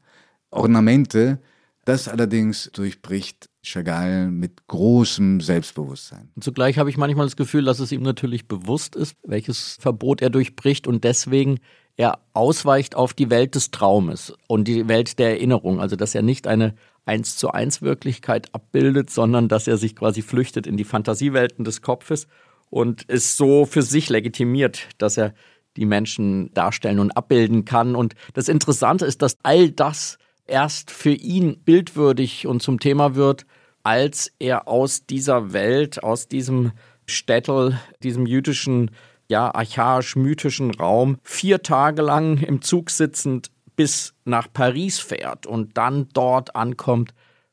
Ornamente, 0.50 1.40
Das 1.84 2.08
allerdings 2.08 2.70
durchbricht 2.72 3.50
Chagall 3.62 4.30
mit 4.30 4.66
großem 4.66 5.40
Selbstbewusstsein. 5.40 6.30
Und 6.34 6.42
zugleich 6.42 6.78
habe 6.78 6.90
ich 6.90 6.96
manchmal 6.96 7.26
das 7.26 7.36
Gefühl, 7.36 7.64
dass 7.64 7.78
es 7.78 7.92
ihm 7.92 8.02
natürlich 8.02 8.48
bewusst 8.48 8.96
ist, 8.96 9.16
welches 9.22 9.76
Verbot 9.80 10.22
er 10.22 10.30
durchbricht 10.30 10.86
und 10.86 11.04
deswegen 11.04 11.60
er 11.96 12.18
ausweicht 12.32 12.96
auf 12.96 13.14
die 13.14 13.30
Welt 13.30 13.54
des 13.54 13.70
Traumes 13.70 14.32
und 14.48 14.66
die 14.66 14.88
Welt 14.88 15.18
der 15.18 15.30
Erinnerung. 15.30 15.80
Also 15.80 15.96
dass 15.96 16.14
er 16.14 16.22
nicht 16.22 16.46
eine 16.46 16.74
eins 17.04 17.36
zu 17.36 17.50
eins 17.50 17.82
Wirklichkeit 17.82 18.48
abbildet, 18.54 19.10
sondern 19.10 19.48
dass 19.48 19.66
er 19.66 19.76
sich 19.76 19.94
quasi 19.94 20.22
flüchtet 20.22 20.66
in 20.66 20.76
die 20.76 20.84
Fantasiewelten 20.84 21.64
des 21.64 21.82
Kopfes 21.82 22.26
und 22.70 23.04
es 23.08 23.36
so 23.36 23.66
für 23.66 23.82
sich 23.82 24.08
legitimiert, 24.08 24.88
dass 24.98 25.16
er 25.16 25.34
die 25.76 25.86
Menschen 25.86 26.52
darstellen 26.54 26.98
und 26.98 27.16
abbilden 27.16 27.64
kann. 27.64 27.94
Und 27.94 28.14
das 28.32 28.48
Interessante 28.48 29.06
ist, 29.06 29.22
dass 29.22 29.36
all 29.42 29.70
das 29.70 30.18
erst 30.46 30.90
für 30.90 31.12
ihn 31.12 31.58
bildwürdig 31.58 32.46
und 32.46 32.62
zum 32.62 32.80
Thema 32.80 33.14
wird, 33.14 33.46
als 33.82 34.32
er 34.38 34.68
aus 34.68 35.06
dieser 35.06 35.52
Welt, 35.52 36.02
aus 36.02 36.28
diesem 36.28 36.72
Städtel, 37.06 37.78
diesem 38.02 38.26
jüdischen, 38.26 38.90
ja, 39.28 39.54
archaisch-mythischen 39.54 40.70
Raum 40.74 41.18
vier 41.22 41.62
Tage 41.62 42.02
lang 42.02 42.38
im 42.38 42.62
Zug 42.62 42.90
sitzend 42.90 43.50
bis 43.76 44.14
nach 44.24 44.48
Paris 44.52 45.00
fährt 45.00 45.46
und 45.46 45.76
dann 45.76 46.08
dort 46.12 46.54
ankommt, 46.54 47.12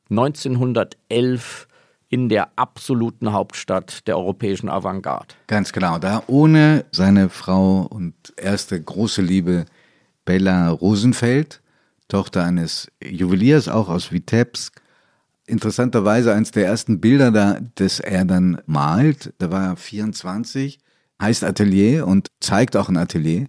1911 0.10 1.68
in 2.10 2.28
der 2.28 2.52
absoluten 2.58 3.32
Hauptstadt 3.32 4.06
der 4.08 4.18
europäischen 4.18 4.70
Avantgarde. 4.70 5.34
Ganz 5.48 5.72
genau, 5.72 5.98
da 5.98 6.24
ohne 6.28 6.86
seine 6.92 7.30
Frau 7.30 7.88
und 7.90 8.14
erste 8.36 8.82
große 8.82 9.22
Liebe 9.22 9.66
Bella 10.26 10.70
Rosenfeld, 10.70 11.62
Tochter 12.12 12.44
eines 12.44 12.92
Juweliers, 13.02 13.70
auch 13.70 13.88
aus 13.88 14.12
Vitebsk. 14.12 14.82
Interessanterweise 15.48 16.34
eines 16.34 16.52
der 16.52 16.66
ersten 16.66 17.00
Bilder, 17.00 17.32
da, 17.32 17.60
das 17.76 18.00
er 18.02 18.26
dann 18.26 18.62
malt, 18.66 19.34
da 19.38 19.50
war 19.50 19.64
er 19.64 19.76
24, 19.78 20.80
heißt 21.22 21.44
Atelier 21.44 22.06
und 22.06 22.28
zeigt 22.42 22.76
auch 22.76 22.90
ein 22.90 22.98
Atelier. 22.98 23.48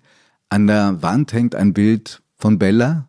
An 0.49 0.69
der 0.69 1.03
Wand 1.03 1.33
hängt 1.33 1.57
ein 1.57 1.73
Bild 1.73 2.23
von 2.37 2.59
Bella 2.59 3.09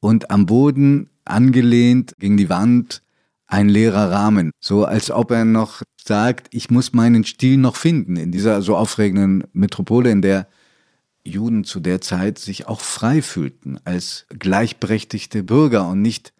und 0.00 0.30
am 0.30 0.44
Boden 0.44 1.08
angelehnt 1.24 2.12
gegen 2.18 2.36
die 2.36 2.50
Wand 2.50 3.02
ein 3.46 3.70
leerer 3.70 4.10
Rahmen. 4.10 4.50
So 4.60 4.84
als 4.84 5.10
ob 5.10 5.30
er 5.30 5.46
noch 5.46 5.82
sagt, 5.96 6.48
ich 6.50 6.70
muss 6.70 6.92
meinen 6.92 7.24
Stil 7.24 7.56
noch 7.56 7.76
finden 7.76 8.16
in 8.16 8.30
dieser 8.30 8.60
so 8.60 8.76
aufregenden 8.76 9.44
Metropole, 9.52 10.10
in 10.10 10.20
der 10.20 10.48
Juden 11.26 11.64
zu 11.64 11.80
der 11.80 12.00
Zeit 12.00 12.38
sich 12.38 12.66
auch 12.66 12.80
frei 12.80 13.22
fühlten 13.22 13.78
als 13.84 14.26
gleichberechtigte 14.38 15.42
Bürger 15.42 15.88
und 15.88 16.02
nicht 16.02 16.32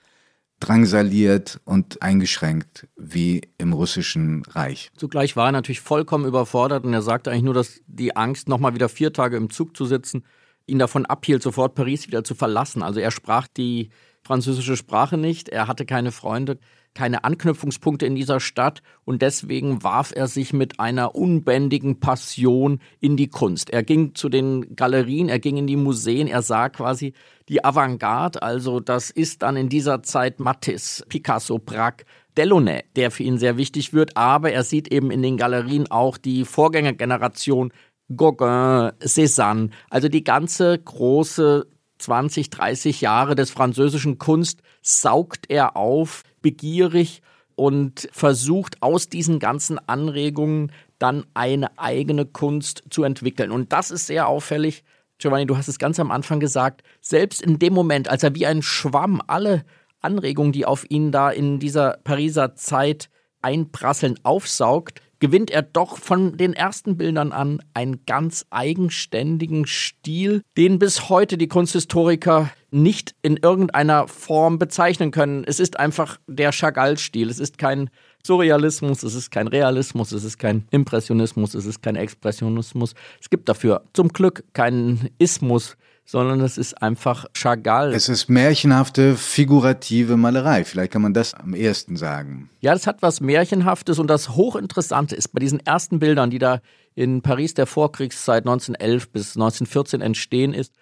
drangsaliert 0.61 1.61
und 1.65 2.01
eingeschränkt 2.03 2.87
wie 2.97 3.43
im 3.59 3.73
russischen 3.73 4.43
Reich. 4.47 4.91
Zugleich 4.97 5.37
war 5.37 5.47
er 5.47 5.53
natürlich 5.53 5.81
vollkommen 5.81 6.25
überfordert 6.25 6.85
und 6.85 6.95
er 6.95 7.03
sagte 7.03 7.31
eigentlich 7.31 7.43
nur, 7.43 7.55
dass 7.55 7.81
die 7.87 8.17
Angst, 8.17 8.49
nochmal 8.49 8.75
wieder 8.75 8.89
vier 8.89 9.13
Tage 9.13 9.37
im 9.37 9.51
Zug 9.51 9.77
zu 9.77 9.85
sitzen, 9.85 10.25
ihn 10.67 10.79
davon 10.79 11.05
abhielt, 11.07 11.43
sofort 11.43 11.75
Paris 11.75 12.07
wieder 12.07 12.25
zu 12.25 12.35
verlassen. 12.35 12.83
Also 12.83 13.01
er 13.01 13.11
sprach 13.11 13.47
die 13.49 13.91
französische 14.27 14.77
Sprache 14.77 15.17
nicht, 15.17 15.49
er 15.49 15.69
hatte 15.69 15.87
keine 15.87 16.13
Freunde, 16.13 16.59
keine 16.97 17.25
Anknüpfungspunkte 17.25 18.07
in 18.07 18.15
dieser 18.15 18.41
Stadt 18.41 18.83
und 19.05 19.23
deswegen 19.23 19.83
warf 19.83 20.13
er 20.15 20.27
sich 20.27 20.53
mit 20.53 20.81
einer 20.81 21.15
unbändigen 21.15 22.01
Passion 22.01 22.81
in 23.01 23.17
die 23.17 23.29
Kunst. 23.29 23.71
Er 23.71 23.83
ging 23.83 24.15
zu 24.15 24.29
den 24.29 24.75
Galerien, 24.75 25.29
er 25.29 25.39
ging 25.39 25.59
in 25.59 25.67
die 25.67 25.77
Museen, 25.77 26.27
er 26.27 26.43
sah 26.43 26.69
quasi 26.69 27.13
die 27.49 27.65
Avantgarde, 27.65 28.43
also 28.43 28.81
das 28.81 29.11
ist 29.11 29.43
dann 29.43 29.57
in 29.57 29.69
dieser 29.69 30.03
Zeit 30.03 30.41
Matisse, 30.41 31.05
Picasso, 31.07 31.59
Braque, 31.59 32.05
Delaunay, 32.37 32.85
der 32.97 33.11
für 33.11 33.23
ihn 33.23 33.39
sehr 33.39 33.57
wichtig 33.57 33.93
wird, 33.93 34.17
aber 34.17 34.53
er 34.53 34.65
sieht 34.65 34.93
eben 34.93 35.11
in 35.11 35.23
den 35.23 35.37
Galerien 35.37 35.91
auch 35.91 36.17
die 36.17 36.45
Vorgängergeneration 36.45 37.73
Gauguin, 38.15 38.93
Cézanne, 39.01 39.71
also 39.91 40.09
die 40.09 40.25
ganze 40.25 40.79
große 40.79 41.67
20, 41.99 42.51
30 42.51 43.01
Jahre 43.01 43.35
des 43.35 43.51
französischen 43.51 44.19
Kunst 44.19 44.61
saugt 44.83 45.47
er 45.49 45.77
auf, 45.77 46.23
begierig 46.43 47.23
und 47.55 48.09
versucht 48.13 48.83
aus 48.83 49.09
diesen 49.09 49.39
ganzen 49.39 49.79
Anregungen 49.89 50.71
dann 50.99 51.25
eine 51.35 51.79
eigene 51.79 52.27
Kunst 52.27 52.85
zu 52.91 53.03
entwickeln. 53.03 53.51
Und 53.51 53.73
das 53.73 53.91
ist 53.91 54.07
sehr 54.07 54.29
auffällig. 54.29 54.85
Giovanni, 55.19 55.47
du 55.47 55.57
hast 55.57 55.69
es 55.69 55.79
ganz 55.79 55.99
am 55.99 56.11
Anfang 56.11 56.41
gesagt, 56.41 56.83
selbst 57.01 57.41
in 57.41 57.59
dem 57.59 57.73
Moment, 57.73 58.09
als 58.09 58.23
er 58.23 58.35
wie 58.35 58.47
ein 58.47 58.63
Schwamm 58.63 59.23
alle 59.27 59.65
Anregungen, 60.01 60.53
die 60.53 60.67
auf 60.67 60.89
ihn 60.91 61.11
da 61.11 61.31
in 61.31 61.59
dieser 61.59 61.99
Pariser 62.05 62.55
Zeit 62.55 63.09
einprasseln, 63.41 64.19
aufsaugt, 64.23 65.01
gewinnt 65.19 65.51
er 65.51 65.63
doch 65.63 65.99
von 65.99 66.37
den 66.37 66.53
ersten 66.53 66.97
Bildern 66.97 67.33
an 67.33 67.63
einen 67.75 68.05
ganz 68.07 68.47
eigenständigen 68.51 69.67
Stil, 69.67 70.43
den 70.57 70.79
bis 70.79 71.09
heute 71.09 71.39
die 71.39 71.49
Kunsthistoriker 71.49 72.51
nicht 72.71 73.15
in 73.23 73.37
irgendeiner 73.37 74.09
Form 74.09 74.59
bezeichnen 74.59 75.11
können. 75.11 75.45
Es 75.45 75.61
ist 75.61 75.79
einfach 75.79 76.19
der 76.27 76.53
Chagall-Stil. 76.53 77.31
Es 77.31 77.39
ist 77.39 77.59
kein 77.59 77.91
Surrealismus, 78.27 79.03
es 79.03 79.15
ist 79.15 79.31
kein 79.31 79.47
Realismus, 79.47 80.13
es 80.13 80.25
ist 80.25 80.39
kein 80.39 80.67
Impressionismus, 80.71 81.55
es 81.55 81.65
ist 81.65 81.81
kein 81.81 81.97
Expressionismus. 81.97 82.95
Es 83.21 83.31
gibt 83.31 83.49
dafür 83.49 83.85
zum 83.93 84.09
Glück 84.09 84.45
keinen 84.53 85.11
Ismus 85.19 85.77
sondern 86.07 86.41
es 86.41 86.57
ist 86.57 86.81
einfach 86.81 87.27
Chagall. 87.35 87.93
Es 87.93 88.09
ist 88.09 88.29
märchenhafte, 88.29 89.17
figurative 89.17 90.17
Malerei. 90.17 90.65
Vielleicht 90.65 90.93
kann 90.93 91.03
man 91.03 91.13
das 91.13 91.35
am 91.35 91.55
ehesten 91.55 91.97
sagen. 91.97 92.49
Ja, 92.61 92.73
das 92.73 92.87
hat 92.87 93.03
was 93.03 93.21
Märchenhaftes 93.21 93.99
und 93.99 94.07
das 94.07 94.31
Hochinteressante 94.31 95.17
ist 95.17 95.33
bei 95.33 95.41
diesen 95.41 95.65
ersten 95.67 95.99
Bildern, 95.99 96.31
die 96.31 96.39
da 96.39 96.61
in 96.95 97.23
Paris 97.23 97.55
der 97.55 97.67
Vorkriegszeit 97.67 98.45
1911 98.45 99.11
bis 99.11 99.37
1914 99.37 100.01
entstehen 100.01 100.55
ist, 100.55 100.73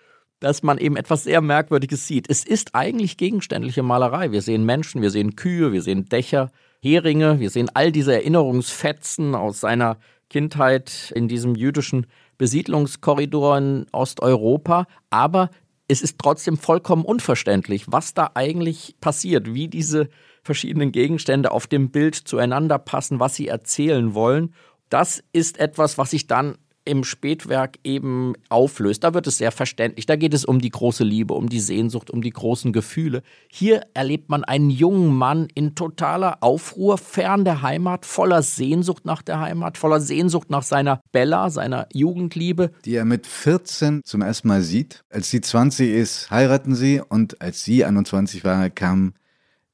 dass 0.41 0.63
man 0.63 0.77
eben 0.77 0.97
etwas 0.97 1.25
sehr 1.25 1.41
Merkwürdiges 1.41 2.07
sieht. 2.07 2.29
Es 2.29 2.45
ist 2.45 2.75
eigentlich 2.75 3.17
gegenständliche 3.17 3.83
Malerei. 3.83 4.31
Wir 4.31 4.43
sehen 4.43 4.65
Menschen, 4.67 5.01
wir 5.01 5.11
sehen 5.11 5.37
Kühe, 5.37 5.73
wir 5.73 5.81
sehen 5.81 6.05
Dächer, 6.11 6.51
Heringe, 6.83 7.41
wir 7.41 7.49
sehen 7.49 7.71
all 7.73 7.93
diese 7.93 8.13
Erinnerungsfetzen 8.13 9.35
aus 9.35 9.61
seiner 9.61 9.97
Kindheit 10.29 11.13
in 11.15 11.29
diesem 11.29 11.55
jüdischen 11.55 12.07
Besiedlungskorridor 12.39 13.59
in 13.59 13.87
Osteuropa, 13.93 14.87
aber 15.11 15.51
es 15.89 16.03
ist 16.03 16.19
trotzdem 16.19 16.57
vollkommen 16.57 17.05
unverständlich, 17.05 17.85
was 17.87 18.15
da 18.15 18.31
eigentlich 18.35 18.97
passiert, 19.01 19.53
wie 19.53 19.69
diese 19.69 20.09
verschiedenen 20.43 20.93
Gegenstände 20.93 21.51
auf 21.51 21.67
dem 21.67 21.91
Bild 21.91 22.15
zueinander 22.15 22.79
passen, 22.79 23.21
was 23.21 23.35
sie 23.35 23.49
erzählen 23.49 24.15
wollen. 24.15 24.55
Das 24.89 25.23
ist 25.33 25.59
etwas, 25.59 25.99
was 25.99 26.11
sich 26.11 26.27
dann 26.27 26.57
im 26.85 27.05
Spätwerk 27.05 27.79
eben 27.83 28.35
auflöst. 28.49 29.05
Da 29.05 29.15
wird 29.15 29.27
es 29.27 29.39
sehr 29.39 29.53
verständlich. 29.53 30.07
Da 30.07 30.17
geht 30.17 30.35
es 30.35 30.45
um 30.45 30.61
die 30.61 30.71
große 30.71 31.05
Liebe, 31.05 31.35
um 31.35 31.49
die 31.49 31.61
Sehnsucht, 31.61 32.11
um 32.11 32.21
die 32.23 32.31
großen 32.31 32.73
Gefühle. 32.73 33.23
Hier 33.51 33.83
erlebt 33.95 34.29
man 34.29 34.45
einen 34.45 34.71
jungen 34.71 35.15
Mann 35.15 35.49
in 35.55 35.75
totaler 35.75 36.43
Aufruhr, 36.43 36.99
fern 36.99 37.45
der 37.45 37.63
Heimat, 37.63 38.05
voller 38.05 38.43
Sehnsucht 38.43 39.07
nach 39.07 39.23
der 39.23 39.41
Heimat, 39.41 39.79
voller 39.79 40.01
Sehnsucht 40.01 40.51
nach 40.51 40.63
seiner 40.63 41.01
Bella, 41.11 41.49
seiner 41.49 41.89
Jugendliebe. 41.93 42.71
Die 42.85 42.97
er 42.97 43.07
mit 43.07 43.27
14 43.27 44.03
zum 44.05 44.21
ersten 44.21 44.49
Mal 44.49 44.63
sieht. 44.63 45.05
Als 45.11 45.31
sie 45.31 45.41
20 45.41 45.91
ist, 45.91 46.31
heiraten 46.31 46.75
sie 46.75 47.01
und 47.01 47.41
als 47.41 47.65
sie 47.65 47.85
21 47.85 48.45
war, 48.45 48.69
kam 48.69 49.15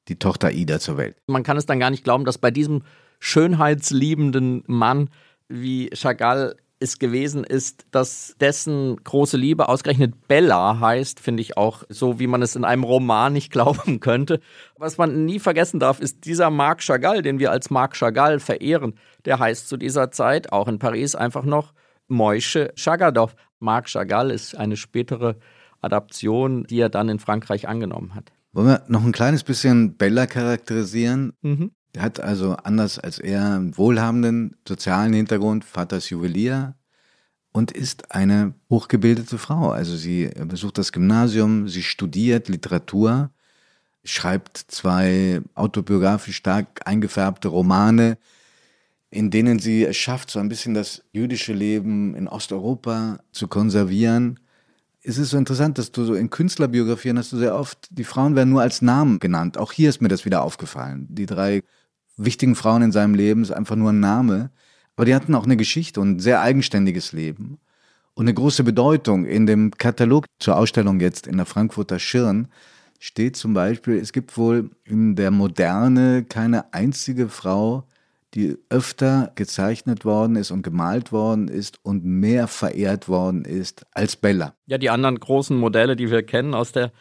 die 0.07 0.17
Tochter 0.17 0.51
Ida 0.51 0.79
zur 0.79 0.97
Welt. 0.97 1.17
Man 1.27 1.43
kann 1.43 1.57
es 1.57 1.65
dann 1.65 1.79
gar 1.79 1.89
nicht 1.89 2.03
glauben, 2.03 2.25
dass 2.25 2.37
bei 2.37 2.51
diesem 2.51 2.83
schönheitsliebenden 3.19 4.63
Mann 4.65 5.09
wie 5.47 5.89
Chagall 5.93 6.55
es 6.81 6.99
gewesen 6.99 7.43
ist, 7.43 7.85
dass 7.91 8.35
dessen 8.39 8.97
große 9.03 9.37
Liebe 9.37 9.69
ausgerechnet 9.69 10.27
Bella 10.27 10.79
heißt, 10.79 11.19
finde 11.19 11.41
ich 11.41 11.57
auch 11.57 11.83
so, 11.89 12.19
wie 12.19 12.27
man 12.27 12.41
es 12.41 12.55
in 12.55 12.65
einem 12.65 12.83
Roman 12.83 13.33
nicht 13.33 13.51
glauben 13.51 13.99
könnte. 13.99 14.39
Was 14.77 14.97
man 14.97 15.25
nie 15.25 15.39
vergessen 15.39 15.79
darf, 15.79 15.99
ist 15.99 16.25
dieser 16.25 16.49
Marc 16.49 16.81
Chagall, 16.81 17.21
den 17.21 17.39
wir 17.39 17.51
als 17.51 17.69
Marc 17.69 17.95
Chagall 17.95 18.39
verehren, 18.39 18.95
der 19.25 19.39
heißt 19.39 19.69
zu 19.69 19.77
dieser 19.77 20.11
Zeit 20.11 20.51
auch 20.51 20.67
in 20.67 20.79
Paris 20.79 21.15
einfach 21.15 21.43
noch 21.43 21.73
Moische 22.07 22.73
Chagadov. 22.75 23.35
Marc 23.59 23.87
Chagall 23.87 24.31
ist 24.31 24.55
eine 24.55 24.75
spätere 24.75 25.37
Adaption, 25.81 26.63
die 26.63 26.79
er 26.79 26.89
dann 26.89 27.09
in 27.09 27.19
Frankreich 27.19 27.67
angenommen 27.67 28.15
hat. 28.15 28.31
Wollen 28.53 28.67
wir 28.67 28.83
noch 28.87 29.03
ein 29.03 29.13
kleines 29.13 29.43
bisschen 29.43 29.95
Bella 29.95 30.25
charakterisieren? 30.25 31.33
Mhm. 31.41 31.71
Er 31.93 32.03
hat 32.03 32.19
also 32.21 32.53
anders 32.55 32.99
als 32.99 33.19
er 33.19 33.55
einen 33.55 33.77
wohlhabenden 33.77 34.55
sozialen 34.67 35.13
Hintergrund, 35.13 35.65
Vater 35.65 35.97
ist 35.97 36.09
Juwelier 36.09 36.75
und 37.51 37.71
ist 37.71 38.11
eine 38.11 38.53
hochgebildete 38.69 39.37
Frau. 39.37 39.71
Also 39.71 39.95
sie 39.97 40.29
besucht 40.45 40.77
das 40.77 40.91
Gymnasium, 40.91 41.67
sie 41.67 41.83
studiert 41.83 42.47
Literatur, 42.47 43.31
schreibt 44.03 44.57
zwei 44.57 45.41
autobiografisch 45.53 46.37
stark 46.37 46.81
eingefärbte 46.85 47.49
Romane, 47.49 48.17
in 49.09 49.29
denen 49.29 49.59
sie 49.59 49.83
es 49.83 49.97
schafft, 49.97 50.31
so 50.31 50.39
ein 50.39 50.47
bisschen 50.47 50.73
das 50.73 51.03
jüdische 51.11 51.53
Leben 51.53 52.15
in 52.15 52.29
Osteuropa 52.29 53.19
zu 53.33 53.49
konservieren. 53.49 54.39
es 55.03 55.17
ist 55.17 55.31
so 55.31 55.37
interessant, 55.37 55.77
dass 55.77 55.91
du 55.91 56.05
so 56.05 56.13
in 56.13 56.29
Künstlerbiografien 56.29 57.17
hast 57.17 57.33
du 57.33 57.37
sehr 57.37 57.55
oft, 57.55 57.89
die 57.91 58.05
Frauen 58.05 58.35
werden 58.35 58.51
nur 58.51 58.61
als 58.61 58.81
Namen 58.81 59.19
genannt. 59.19 59.57
Auch 59.57 59.73
hier 59.73 59.89
ist 59.89 60.01
mir 60.01 60.07
das 60.07 60.25
wieder 60.25 60.43
aufgefallen. 60.43 61.07
Die 61.09 61.25
drei 61.25 61.63
wichtigen 62.25 62.55
Frauen 62.55 62.81
in 62.81 62.91
seinem 62.91 63.13
Leben 63.13 63.41
ist 63.41 63.51
einfach 63.51 63.75
nur 63.75 63.91
ein 63.91 63.99
Name. 63.99 64.51
Aber 64.95 65.05
die 65.05 65.15
hatten 65.15 65.33
auch 65.35 65.45
eine 65.45 65.57
Geschichte 65.57 65.99
und 65.99 66.17
ein 66.17 66.19
sehr 66.19 66.41
eigenständiges 66.41 67.11
Leben. 67.11 67.59
Und 68.13 68.25
eine 68.25 68.33
große 68.33 68.63
Bedeutung 68.63 69.25
in 69.25 69.45
dem 69.45 69.71
Katalog 69.71 70.25
zur 70.39 70.57
Ausstellung 70.57 70.99
jetzt 70.99 71.27
in 71.27 71.37
der 71.37 71.45
Frankfurter 71.45 71.97
Schirn 71.97 72.49
steht 72.99 73.35
zum 73.35 73.53
Beispiel, 73.53 73.95
es 73.95 74.13
gibt 74.13 74.37
wohl 74.37 74.69
in 74.83 75.15
der 75.15 75.31
Moderne 75.31 76.23
keine 76.23 76.71
einzige 76.73 77.29
Frau, 77.29 77.87
die 78.33 78.57
öfter 78.69 79.31
gezeichnet 79.35 80.05
worden 80.05 80.35
ist 80.35 80.51
und 80.51 80.61
gemalt 80.61 81.11
worden 81.11 81.47
ist 81.47 81.79
und 81.83 82.05
mehr 82.05 82.47
verehrt 82.47 83.09
worden 83.09 83.43
ist 83.43 83.85
als 83.91 84.15
Bella. 84.15 84.53
Ja, 84.67 84.77
die 84.77 84.89
anderen 84.89 85.19
großen 85.19 85.57
Modelle, 85.57 85.95
die 85.95 86.11
wir 86.11 86.23
kennen 86.23 86.53
aus 86.53 86.71
der 86.71 86.91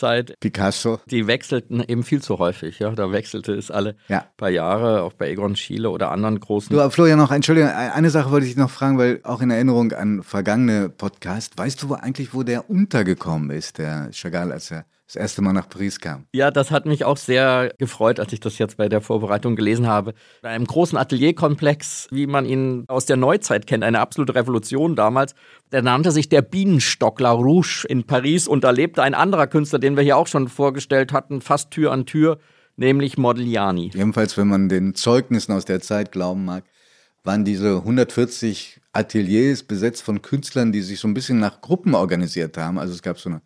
Zeit. 0.00 0.34
Picasso. 0.40 0.98
Die 1.06 1.26
wechselten 1.26 1.82
eben 1.86 2.02
viel 2.02 2.22
zu 2.22 2.38
häufig. 2.38 2.78
Ja, 2.78 2.90
da 2.90 3.12
wechselte 3.12 3.52
es 3.52 3.70
alle 3.70 3.96
ja. 4.08 4.26
paar 4.36 4.50
Jahre, 4.50 5.02
auch 5.02 5.12
bei 5.12 5.30
Egon 5.30 5.56
Schiele 5.56 5.90
oder 5.90 6.10
anderen 6.10 6.40
großen. 6.40 6.74
Du, 6.74 6.90
Florian, 6.90 7.18
noch, 7.18 7.30
Entschuldigung, 7.30 7.70
eine 7.70 8.10
Sache 8.10 8.30
wollte 8.30 8.46
ich 8.46 8.56
noch 8.56 8.70
fragen, 8.70 8.98
weil 8.98 9.20
auch 9.22 9.40
in 9.40 9.50
Erinnerung 9.50 9.92
an 9.92 10.22
vergangene 10.22 10.88
Podcast, 10.88 11.56
weißt 11.58 11.82
du 11.82 11.94
eigentlich, 11.94 12.34
wo 12.34 12.42
der 12.42 12.68
untergekommen 12.70 13.50
ist, 13.50 13.78
der 13.78 14.10
Chagall, 14.12 14.52
als 14.52 14.70
er 14.70 14.86
das 15.12 15.16
erste 15.16 15.42
Mal 15.42 15.52
nach 15.52 15.68
Paris 15.68 15.98
kam. 15.98 16.26
Ja, 16.32 16.52
das 16.52 16.70
hat 16.70 16.86
mich 16.86 17.04
auch 17.04 17.16
sehr 17.16 17.72
gefreut, 17.78 18.20
als 18.20 18.32
ich 18.32 18.38
das 18.38 18.58
jetzt 18.58 18.76
bei 18.76 18.88
der 18.88 19.00
Vorbereitung 19.00 19.56
gelesen 19.56 19.88
habe. 19.88 20.14
In 20.42 20.48
einem 20.48 20.66
großen 20.66 20.96
Atelierkomplex, 20.96 22.06
wie 22.12 22.28
man 22.28 22.46
ihn 22.46 22.84
aus 22.86 23.06
der 23.06 23.16
Neuzeit 23.16 23.66
kennt, 23.66 23.82
eine 23.82 23.98
absolute 23.98 24.36
Revolution 24.36 24.94
damals. 24.94 25.34
Der 25.72 25.82
nannte 25.82 26.12
sich 26.12 26.28
der 26.28 26.42
Bienenstock 26.42 27.18
La 27.18 27.32
Rouge 27.32 27.86
in 27.88 28.04
Paris 28.04 28.46
und 28.46 28.62
da 28.62 28.70
lebte 28.70 29.02
ein 29.02 29.14
anderer 29.14 29.48
Künstler, 29.48 29.80
den 29.80 29.96
wir 29.96 30.04
hier 30.04 30.16
auch 30.16 30.28
schon 30.28 30.46
vorgestellt 30.46 31.12
hatten, 31.12 31.40
fast 31.40 31.72
Tür 31.72 31.90
an 31.90 32.06
Tür, 32.06 32.38
nämlich 32.76 33.18
Modigliani. 33.18 33.90
Jedenfalls, 33.92 34.36
wenn 34.36 34.46
man 34.46 34.68
den 34.68 34.94
Zeugnissen 34.94 35.52
aus 35.52 35.64
der 35.64 35.80
Zeit 35.80 36.12
glauben 36.12 36.44
mag, 36.44 36.62
waren 37.24 37.44
diese 37.44 37.78
140 37.78 38.80
Ateliers 38.92 39.64
besetzt 39.64 40.02
von 40.02 40.22
Künstlern, 40.22 40.70
die 40.70 40.82
sich 40.82 41.00
so 41.00 41.08
ein 41.08 41.14
bisschen 41.14 41.40
nach 41.40 41.60
Gruppen 41.60 41.96
organisiert 41.96 42.56
haben. 42.56 42.78
Also 42.78 42.94
es 42.94 43.02
gab 43.02 43.18
so 43.18 43.28
eine 43.28 43.42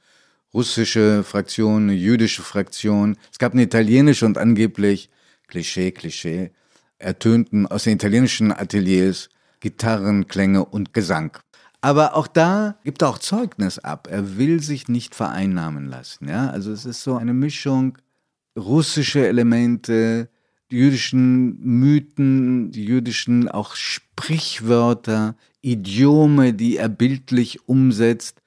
russische 0.54 1.24
Fraktion, 1.24 1.84
eine 1.84 1.94
jüdische 1.94 2.42
Fraktion. 2.42 3.16
Es 3.30 3.38
gab 3.38 3.52
eine 3.52 3.62
italienische 3.62 4.24
und 4.24 4.38
angeblich, 4.38 5.10
Klischee, 5.48 5.90
Klischee, 5.90 6.52
ertönten 6.98 7.66
aus 7.66 7.84
den 7.84 7.94
italienischen 7.94 8.52
Ateliers 8.52 9.28
Gitarrenklänge 9.60 10.64
und 10.64 10.94
Gesang. 10.94 11.36
Aber 11.80 12.16
auch 12.16 12.26
da 12.26 12.78
gibt 12.84 13.02
er 13.02 13.08
auch 13.08 13.18
Zeugnis 13.18 13.78
ab. 13.78 14.08
Er 14.10 14.38
will 14.38 14.62
sich 14.62 14.88
nicht 14.88 15.14
vereinnahmen 15.14 15.86
lassen. 15.86 16.28
Ja? 16.28 16.48
Also 16.48 16.72
es 16.72 16.86
ist 16.86 17.02
so 17.02 17.16
eine 17.16 17.34
Mischung 17.34 17.98
russische 18.56 19.26
Elemente, 19.26 20.30
jüdischen 20.70 21.60
Mythen, 21.60 22.70
die 22.70 22.84
jüdischen 22.84 23.48
auch 23.48 23.74
Sprichwörter, 23.74 25.36
Idiome, 25.60 26.54
die 26.54 26.76
er 26.76 26.88
bildlich 26.88 27.68
umsetzt 27.68 28.40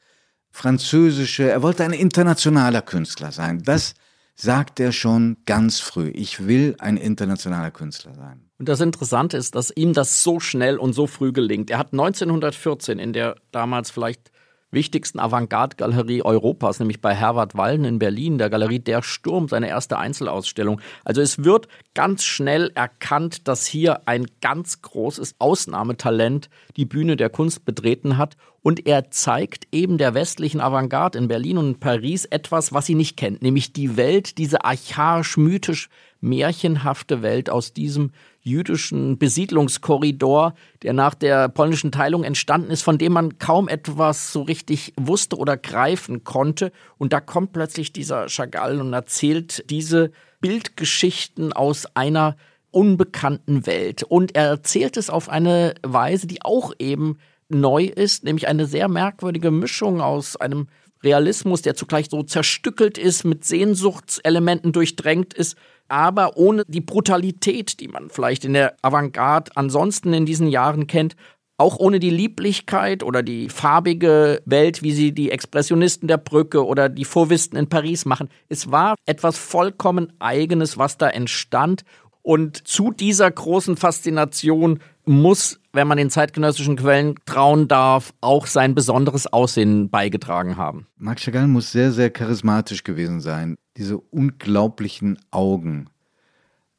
französische, 0.58 1.50
er 1.50 1.62
wollte 1.62 1.84
ein 1.84 1.94
internationaler 1.94 2.82
Künstler 2.82 3.32
sein. 3.32 3.62
Das 3.64 3.94
sagt 4.36 4.80
er 4.80 4.92
schon 4.92 5.38
ganz 5.46 5.80
früh. 5.80 6.10
Ich 6.10 6.48
will 6.48 6.76
ein 6.80 6.98
internationaler 6.98 7.70
Künstler 7.70 8.16
sein. 8.16 8.50
Und 8.58 8.68
das 8.68 8.82
Interessante 8.82 9.38
ist, 9.38 9.54
dass 9.54 9.72
ihm 9.76 9.94
das 9.94 10.24
so 10.24 10.40
schnell 10.40 10.78
und 10.78 10.94
so 10.94 11.06
früh 11.06 11.32
gelingt. 11.32 11.70
Er 11.70 11.78
hat 11.78 11.94
1914 11.94 12.98
in 12.98 13.14
der 13.14 13.36
damals 13.52 13.92
vielleicht 13.92 14.32
wichtigsten 14.72 15.20
Avantgarde-Galerie 15.20 16.24
Europas, 16.24 16.80
nämlich 16.80 17.02
bei 17.02 17.16
Herbert 17.16 17.56
Wallen 17.56 17.86
in 17.86 18.00
Berlin, 18.00 18.38
der 18.38 18.50
Galerie 18.50 18.80
Der 18.80 19.02
Sturm, 19.02 19.48
seine 19.48 19.70
erste 19.70 19.98
Einzelausstellung. 19.98 20.82
Also 21.06 21.22
es 21.22 21.44
wird 21.44 21.68
ganz 21.94 22.24
schnell 22.24 22.72
erkannt, 22.76 23.48
dass 23.48 23.66
hier 23.66 24.08
ein 24.08 24.28
ganz 24.42 24.82
großes 24.82 25.36
Ausnahmetalent 25.40 26.50
die 26.76 26.86
Bühne 26.86 27.16
der 27.16 27.30
Kunst 27.30 27.66
betreten 27.66 28.18
hat 28.18 28.36
und 28.62 28.86
er 28.86 29.12
zeigt 29.12 29.68
eben 29.72 29.98
der 29.98 30.14
westlichen 30.14 30.60
Avantgarde 30.60 31.18
in 31.18 31.30
Berlin 31.30 31.58
und 31.58 31.68
in 31.68 31.80
Paris 31.80 32.26
etwas, 32.26 32.74
was 32.74 32.86
sie 32.86 32.96
nicht 32.96 33.16
kennt, 33.16 33.42
nämlich 33.42 33.72
die 33.72 33.96
Welt, 33.96 34.38
diese 34.38 34.66
archaisch-mythisch 34.66 35.88
märchenhafte 36.20 37.22
Welt 37.22 37.50
aus 37.50 37.72
diesem 37.74 38.12
jüdischen 38.48 39.18
Besiedlungskorridor, 39.18 40.54
der 40.82 40.94
nach 40.94 41.14
der 41.14 41.50
polnischen 41.50 41.92
Teilung 41.92 42.24
entstanden 42.24 42.72
ist, 42.72 42.82
von 42.82 42.98
dem 42.98 43.14
man 43.14 43.38
kaum 43.38 43.68
etwas 43.68 44.32
so 44.32 44.42
richtig 44.42 44.94
wusste 44.98 45.38
oder 45.38 45.58
greifen 45.58 46.24
konnte. 46.24 46.72
Und 46.98 47.14
da 47.14 47.20
kommt 47.20 47.54
plötzlich 47.54 47.94
dieser 47.94 48.28
Chagall 48.30 48.82
und 48.82 48.94
erzählt 48.94 49.70
diese 49.70 50.12
Bildgeschichten 50.40 51.54
aus 51.54 51.86
einer 51.96 52.36
unbekannten 52.72 53.66
Welt. 53.66 54.04
Und 54.04 54.36
er 54.36 54.46
erzählt 54.48 54.98
es 54.98 55.10
auf 55.10 55.30
eine 55.30 55.76
Weise, 55.84 56.28
die 56.28 56.42
auch 56.42 56.74
eben 56.80 57.18
neu 57.50 57.86
ist, 57.86 58.24
nämlich 58.24 58.48
eine 58.48 58.66
sehr 58.66 58.88
merkwürdige 58.88 59.52
Mischung 59.52 60.02
aus 60.02 60.36
einem 60.36 60.68
Realismus, 61.04 61.62
der 61.62 61.76
zugleich 61.76 62.08
so 62.10 62.24
zerstückelt 62.24 62.98
ist, 62.98 63.24
mit 63.24 63.46
Sehnsuchtselementen 63.46 64.72
durchdrängt 64.72 65.34
ist 65.34 65.56
aber 65.88 66.38
ohne 66.38 66.64
die 66.68 66.82
Brutalität, 66.82 67.80
die 67.80 67.88
man 67.88 68.10
vielleicht 68.10 68.46
in 68.46 68.54
der 68.54 68.76
Avantgarde 68.82 69.52
ansonsten 69.56 70.14
in 70.14 70.26
diesen 70.26 70.48
Jahren 70.48 70.88
kennt, 70.88 71.16
auch 71.58 71.78
ohne 71.80 72.00
die 72.00 72.12
Lieblichkeit 72.12 73.02
oder 73.02 73.24
die 73.24 73.50
farbige 73.50 74.42
Welt, 74.46 74.84
wie 74.84 74.92
sie 74.92 75.12
die 75.12 75.32
Expressionisten 75.32 76.08
der 76.08 76.18
Brücke 76.18 76.66
oder 76.66 76.88
die 76.88 77.06
Fauvisten 77.06 77.58
in 77.58 77.68
Paris 77.68 78.06
machen. 78.06 78.30
Es 78.48 78.72
war 78.72 78.96
etwas 79.06 79.38
vollkommen 79.38 80.14
Eigenes, 80.20 80.78
was 80.78 80.98
da 80.98 81.10
entstand. 81.10 81.84
Und 82.22 82.68
zu 82.68 82.92
dieser 82.92 83.32
großen 83.32 83.76
Faszination 83.76 84.80
muss, 85.06 85.60
wenn 85.78 85.88
man 85.88 86.00
den 86.00 86.10
zeitgenössischen 86.10 86.76
Quellen 86.76 87.16
trauen 87.26 87.68
darf, 87.68 88.12
auch 88.20 88.48
sein 88.48 88.74
besonderes 88.74 89.28
Aussehen 89.28 89.92
beigetragen 89.92 90.58
haben. 90.58 90.88
Marc 90.98 91.20
Chagall 91.20 91.48
muss 91.48 91.72
sehr, 91.72 91.92
sehr 91.92 92.10
charismatisch 92.10 92.84
gewesen 92.84 93.22
sein. 93.22 93.58
Diese 93.78 94.00
unglaublichen 94.00 95.20
Augen, 95.30 95.88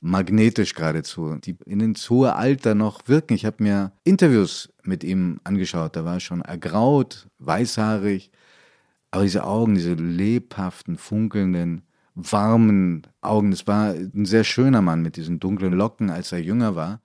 magnetisch 0.00 0.74
geradezu, 0.74 1.36
die 1.36 1.56
in 1.64 1.78
ins 1.78 2.10
hohe 2.10 2.34
Alter 2.34 2.74
noch 2.74 3.02
wirken. 3.06 3.34
Ich 3.34 3.46
habe 3.46 3.62
mir 3.62 3.92
Interviews 4.02 4.68
mit 4.82 5.04
ihm 5.04 5.40
angeschaut, 5.44 5.94
da 5.94 6.04
war 6.04 6.14
er 6.14 6.20
schon 6.20 6.42
ergraut, 6.42 7.28
weißhaarig, 7.38 8.32
aber 9.12 9.22
diese 9.22 9.44
Augen, 9.44 9.76
diese 9.76 9.94
lebhaften, 9.94 10.98
funkelnden, 10.98 11.82
warmen 12.16 13.06
Augen, 13.20 13.52
das 13.52 13.68
war 13.68 13.90
ein 13.90 14.24
sehr 14.24 14.42
schöner 14.42 14.82
Mann 14.82 15.02
mit 15.02 15.14
diesen 15.14 15.38
dunklen 15.38 15.72
Locken, 15.72 16.10
als 16.10 16.32
er 16.32 16.42
jünger 16.42 16.74
war 16.74 17.00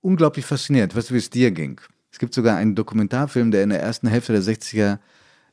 unglaublich 0.00 0.44
fasziniert. 0.46 0.96
Weißt 0.96 1.10
du, 1.10 1.14
wie 1.14 1.18
es 1.18 1.30
dir 1.30 1.50
ging? 1.50 1.80
Es 2.12 2.18
gibt 2.18 2.34
sogar 2.34 2.56
einen 2.56 2.74
Dokumentarfilm, 2.74 3.50
der 3.50 3.62
in 3.62 3.70
der 3.70 3.80
ersten 3.80 4.08
Hälfte 4.08 4.32
der 4.32 4.42
60er 4.42 4.98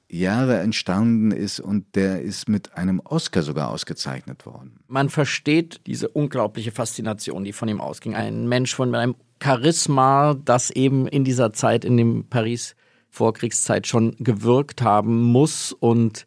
Jahre 0.09 0.59
entstanden 0.59 1.31
ist 1.31 1.59
und 1.59 1.95
der 1.95 2.21
ist 2.21 2.47
mit 2.47 2.77
einem 2.77 3.01
Oscar 3.03 3.43
sogar 3.43 3.69
ausgezeichnet 3.69 4.45
worden. 4.45 4.79
Man 4.87 5.09
versteht 5.09 5.81
diese 5.85 6.07
unglaubliche 6.07 6.71
Faszination, 6.71 7.43
die 7.43 7.51
von 7.51 7.67
ihm 7.67 7.81
ausging. 7.81 8.15
Ein 8.15 8.47
Mensch 8.47 8.73
von 8.73 8.95
einem 8.95 9.15
Charisma, 9.43 10.35
das 10.45 10.71
eben 10.71 11.07
in 11.07 11.25
dieser 11.25 11.51
Zeit, 11.53 11.83
in 11.83 11.97
dem 11.97 12.25
Paris 12.29 12.75
Vorkriegszeit 13.09 13.87
schon 13.87 14.15
gewirkt 14.19 14.81
haben 14.81 15.23
muss. 15.23 15.73
Und 15.73 16.25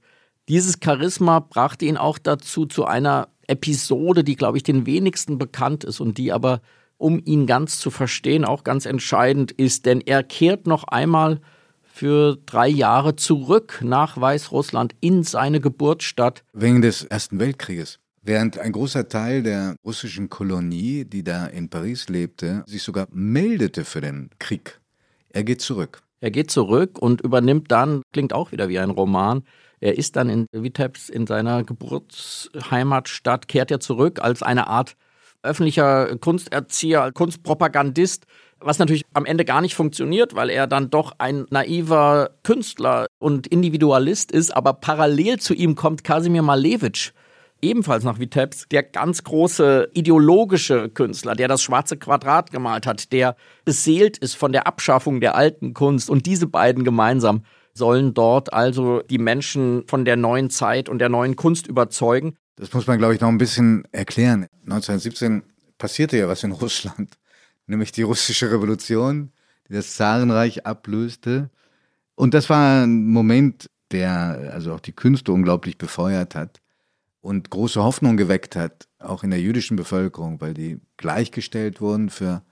dieses 0.48 0.78
Charisma 0.82 1.40
brachte 1.40 1.86
ihn 1.86 1.96
auch 1.96 2.18
dazu 2.18 2.66
zu 2.66 2.84
einer 2.84 3.28
Episode, 3.46 4.24
die, 4.24 4.36
glaube 4.36 4.58
ich, 4.58 4.62
den 4.62 4.86
wenigsten 4.86 5.38
bekannt 5.38 5.84
ist 5.84 6.00
und 6.00 6.18
die 6.18 6.32
aber 6.32 6.60
um 7.00 7.20
ihn 7.24 7.46
ganz 7.46 7.78
zu 7.78 7.90
verstehen, 7.90 8.44
auch 8.44 8.62
ganz 8.62 8.86
entscheidend 8.86 9.52
ist, 9.52 9.86
denn 9.86 10.00
er 10.00 10.22
kehrt 10.22 10.66
noch 10.66 10.84
einmal 10.84 11.40
für 11.82 12.36
drei 12.46 12.68
Jahre 12.68 13.16
zurück 13.16 13.80
nach 13.82 14.20
Weißrussland 14.20 14.94
in 15.00 15.22
seine 15.22 15.60
Geburtsstadt. 15.60 16.44
Wegen 16.52 16.82
des 16.82 17.04
Ersten 17.04 17.40
Weltkrieges. 17.40 17.98
Während 18.22 18.58
ein 18.58 18.72
großer 18.72 19.08
Teil 19.08 19.42
der 19.42 19.76
russischen 19.84 20.28
Kolonie, 20.28 21.06
die 21.06 21.24
da 21.24 21.46
in 21.46 21.70
Paris 21.70 22.08
lebte, 22.08 22.64
sich 22.66 22.82
sogar 22.82 23.08
meldete 23.10 23.84
für 23.84 24.02
den 24.02 24.28
Krieg. 24.38 24.80
Er 25.30 25.42
geht 25.42 25.62
zurück. 25.62 26.02
Er 26.20 26.30
geht 26.30 26.50
zurück 26.50 26.98
und 26.98 27.22
übernimmt 27.22 27.72
dann, 27.72 28.02
klingt 28.12 28.34
auch 28.34 28.52
wieder 28.52 28.68
wie 28.68 28.78
ein 28.78 28.90
Roman, 28.90 29.42
er 29.80 29.96
ist 29.96 30.16
dann 30.16 30.28
in 30.28 30.46
Vitebsk 30.52 31.08
in 31.08 31.26
seiner 31.26 31.64
Geburtsheimatstadt, 31.64 33.48
kehrt 33.48 33.70
er 33.70 33.80
zurück 33.80 34.20
als 34.20 34.42
eine 34.42 34.66
Art 34.66 34.96
öffentlicher 35.42 36.16
Kunsterzieher, 36.18 37.12
Kunstpropagandist, 37.12 38.26
was 38.60 38.78
natürlich 38.78 39.04
am 39.14 39.24
Ende 39.24 39.44
gar 39.44 39.60
nicht 39.60 39.74
funktioniert, 39.74 40.34
weil 40.34 40.50
er 40.50 40.66
dann 40.66 40.90
doch 40.90 41.12
ein 41.18 41.46
naiver 41.50 42.30
Künstler 42.42 43.06
und 43.18 43.46
Individualist 43.46 44.32
ist, 44.32 44.54
aber 44.54 44.74
parallel 44.74 45.38
zu 45.38 45.54
ihm 45.54 45.74
kommt 45.74 46.04
Kasimir 46.04 46.42
Malevich, 46.42 47.12
ebenfalls 47.62 48.04
nach 48.04 48.18
Vitebsk, 48.18 48.68
der 48.70 48.82
ganz 48.82 49.24
große 49.24 49.90
ideologische 49.94 50.88
Künstler, 50.88 51.34
der 51.34 51.48
das 51.48 51.62
schwarze 51.62 51.96
Quadrat 51.96 52.50
gemalt 52.50 52.86
hat, 52.86 53.12
der 53.12 53.36
beseelt 53.64 54.18
ist 54.18 54.34
von 54.34 54.52
der 54.52 54.66
Abschaffung 54.66 55.20
der 55.20 55.34
alten 55.34 55.74
Kunst 55.74 56.10
und 56.10 56.26
diese 56.26 56.46
beiden 56.46 56.84
gemeinsam 56.84 57.44
sollen 57.72 58.14
dort 58.14 58.52
also 58.52 59.00
die 59.02 59.18
Menschen 59.18 59.84
von 59.86 60.04
der 60.04 60.16
neuen 60.16 60.50
Zeit 60.50 60.88
und 60.88 60.98
der 60.98 61.08
neuen 61.08 61.36
Kunst 61.36 61.66
überzeugen. 61.66 62.36
Das 62.56 62.72
muss 62.72 62.86
man, 62.86 62.98
glaube 62.98 63.14
ich, 63.14 63.20
noch 63.20 63.28
ein 63.28 63.38
bisschen 63.38 63.84
erklären. 63.92 64.46
1917 64.64 65.42
passierte 65.78 66.18
ja 66.18 66.28
was 66.28 66.42
in 66.42 66.52
Russland, 66.62 67.18
nämlich 67.66 67.92
die 67.92 68.02
russische 68.02 68.50
Revolution, 68.50 69.32
die 69.68 69.74
das 69.74 69.94
Zarenreich 69.94 70.66
ablöste. 70.66 71.50
Und 72.14 72.34
das 72.34 72.50
war 72.50 72.84
ein 72.84 73.06
Moment, 73.06 73.70
der 73.92 74.50
also 74.52 74.74
auch 74.74 74.80
die 74.80 74.92
Künste 74.92 75.32
unglaublich 75.32 75.78
befeuert 75.78 76.34
hat 76.34 76.60
und 77.20 77.50
große 77.50 77.82
Hoffnung 77.82 78.16
geweckt 78.16 78.56
hat, 78.56 78.88
auch 78.98 79.24
in 79.24 79.30
der 79.30 79.40
jüdischen 79.40 79.76
Bevölkerung, 79.76 80.40
weil 80.40 80.54
die 80.54 80.80
gleichgestellt 80.96 81.80
wurden 81.80 82.10
für 82.10 82.42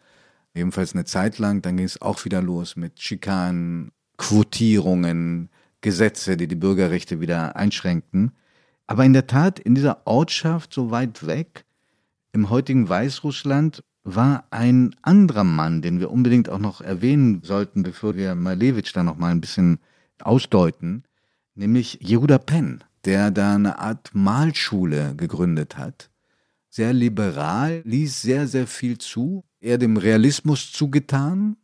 ebenfalls 0.55 0.95
eine 0.95 1.05
Zeit 1.05 1.39
lang. 1.39 1.63
Dann 1.63 1.77
ging 1.77 1.87
es 1.87 2.03
auch 2.03 2.25
wieder 2.25 2.43
los 2.43 2.77
mit 2.77 3.01
Schikanen, 3.01 3.93
Quotierungen, 4.17 5.51
Gesetze, 5.81 6.37
die 6.37 6.49
die 6.49 6.57
Bürgerrechte 6.57 7.21
wieder 7.21 7.57
einschränkten. 7.57 8.33
Aber 8.88 9.05
in 9.05 9.12
der 9.12 9.27
Tat, 9.27 9.61
in 9.61 9.74
dieser 9.74 10.07
Ortschaft 10.07 10.72
so 10.72 10.90
weit 10.90 11.27
weg, 11.27 11.66
im 12.33 12.48
heutigen 12.48 12.88
Weißrussland, 12.88 13.85
war 14.03 14.46
ein 14.51 14.96
anderer 15.03 15.44
Mann, 15.44 15.83
den 15.83 16.01
wir 16.01 16.11
unbedingt 16.11 16.48
auch 16.48 16.59
noch 16.59 16.81
erwähnen 16.81 17.42
sollten, 17.42 17.83
bevor 17.83 18.16
wir 18.16 18.35
Malevich 18.35 18.92
da 18.94 19.03
noch 19.03 19.18
mal 19.18 19.31
ein 19.31 19.42
bisschen 19.42 19.79
ausdeuten, 20.20 21.05
nämlich 21.55 21.98
Yehuda 22.01 22.38
Penn, 22.38 22.83
der 23.05 23.31
da 23.31 23.55
eine 23.55 23.79
Art 23.79 24.11
Malschule 24.14 25.14
gegründet 25.16 25.77
hat. 25.77 26.11
Sehr 26.70 26.94
liberal, 26.94 27.83
ließ 27.85 28.22
sehr, 28.22 28.46
sehr 28.48 28.66
viel 28.66 28.96
zu, 28.96 29.44
eher 29.61 29.77
dem 29.77 29.98
Realismus 29.98 30.72
zugetan. 30.72 31.57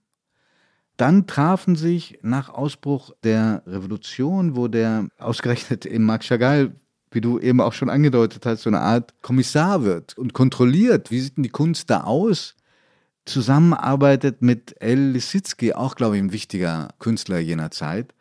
Dann 0.99 1.27
trafen 1.27 1.75
sich 1.75 2.19
nach 2.21 2.51
Ausbruch 2.51 3.13
der 3.23 3.63
Revolution, 3.67 4.57
wo 4.57 4.69
der 4.69 5.09
ausgerechnet 5.19 5.87
im 5.87 6.05
Marc 6.05 6.25
Chagall 6.25 6.75
wie 7.15 7.21
du 7.21 7.39
eben 7.39 7.61
auch 7.61 7.73
schon 7.73 7.91
angedeutet 7.91 8.47
hast, 8.47 8.63
so 8.63 8.71
eine 8.71 8.81
Art 8.81 9.15
Kommissar 9.23 9.85
wird 9.85 10.19
und 10.19 10.33
kontrolliert, 10.33 11.11
wie 11.11 11.21
sieht 11.21 11.37
denn 11.37 11.43
die 11.43 11.51
Kunst 11.51 11.91
da 11.91 12.03
aus, 12.03 12.55
zusammenarbeitet 13.25 14.43
mit 14.43 14.75
El 14.81 15.13
Lisitzky, 15.13 15.73
auch, 15.73 15.95
glaube 15.95 16.17
ich, 16.17 16.23
ein 16.23 16.33
wichtiger 16.33 16.89
Künstler 16.99 17.39
jener 17.39 17.71
Zeit, 17.71 18.15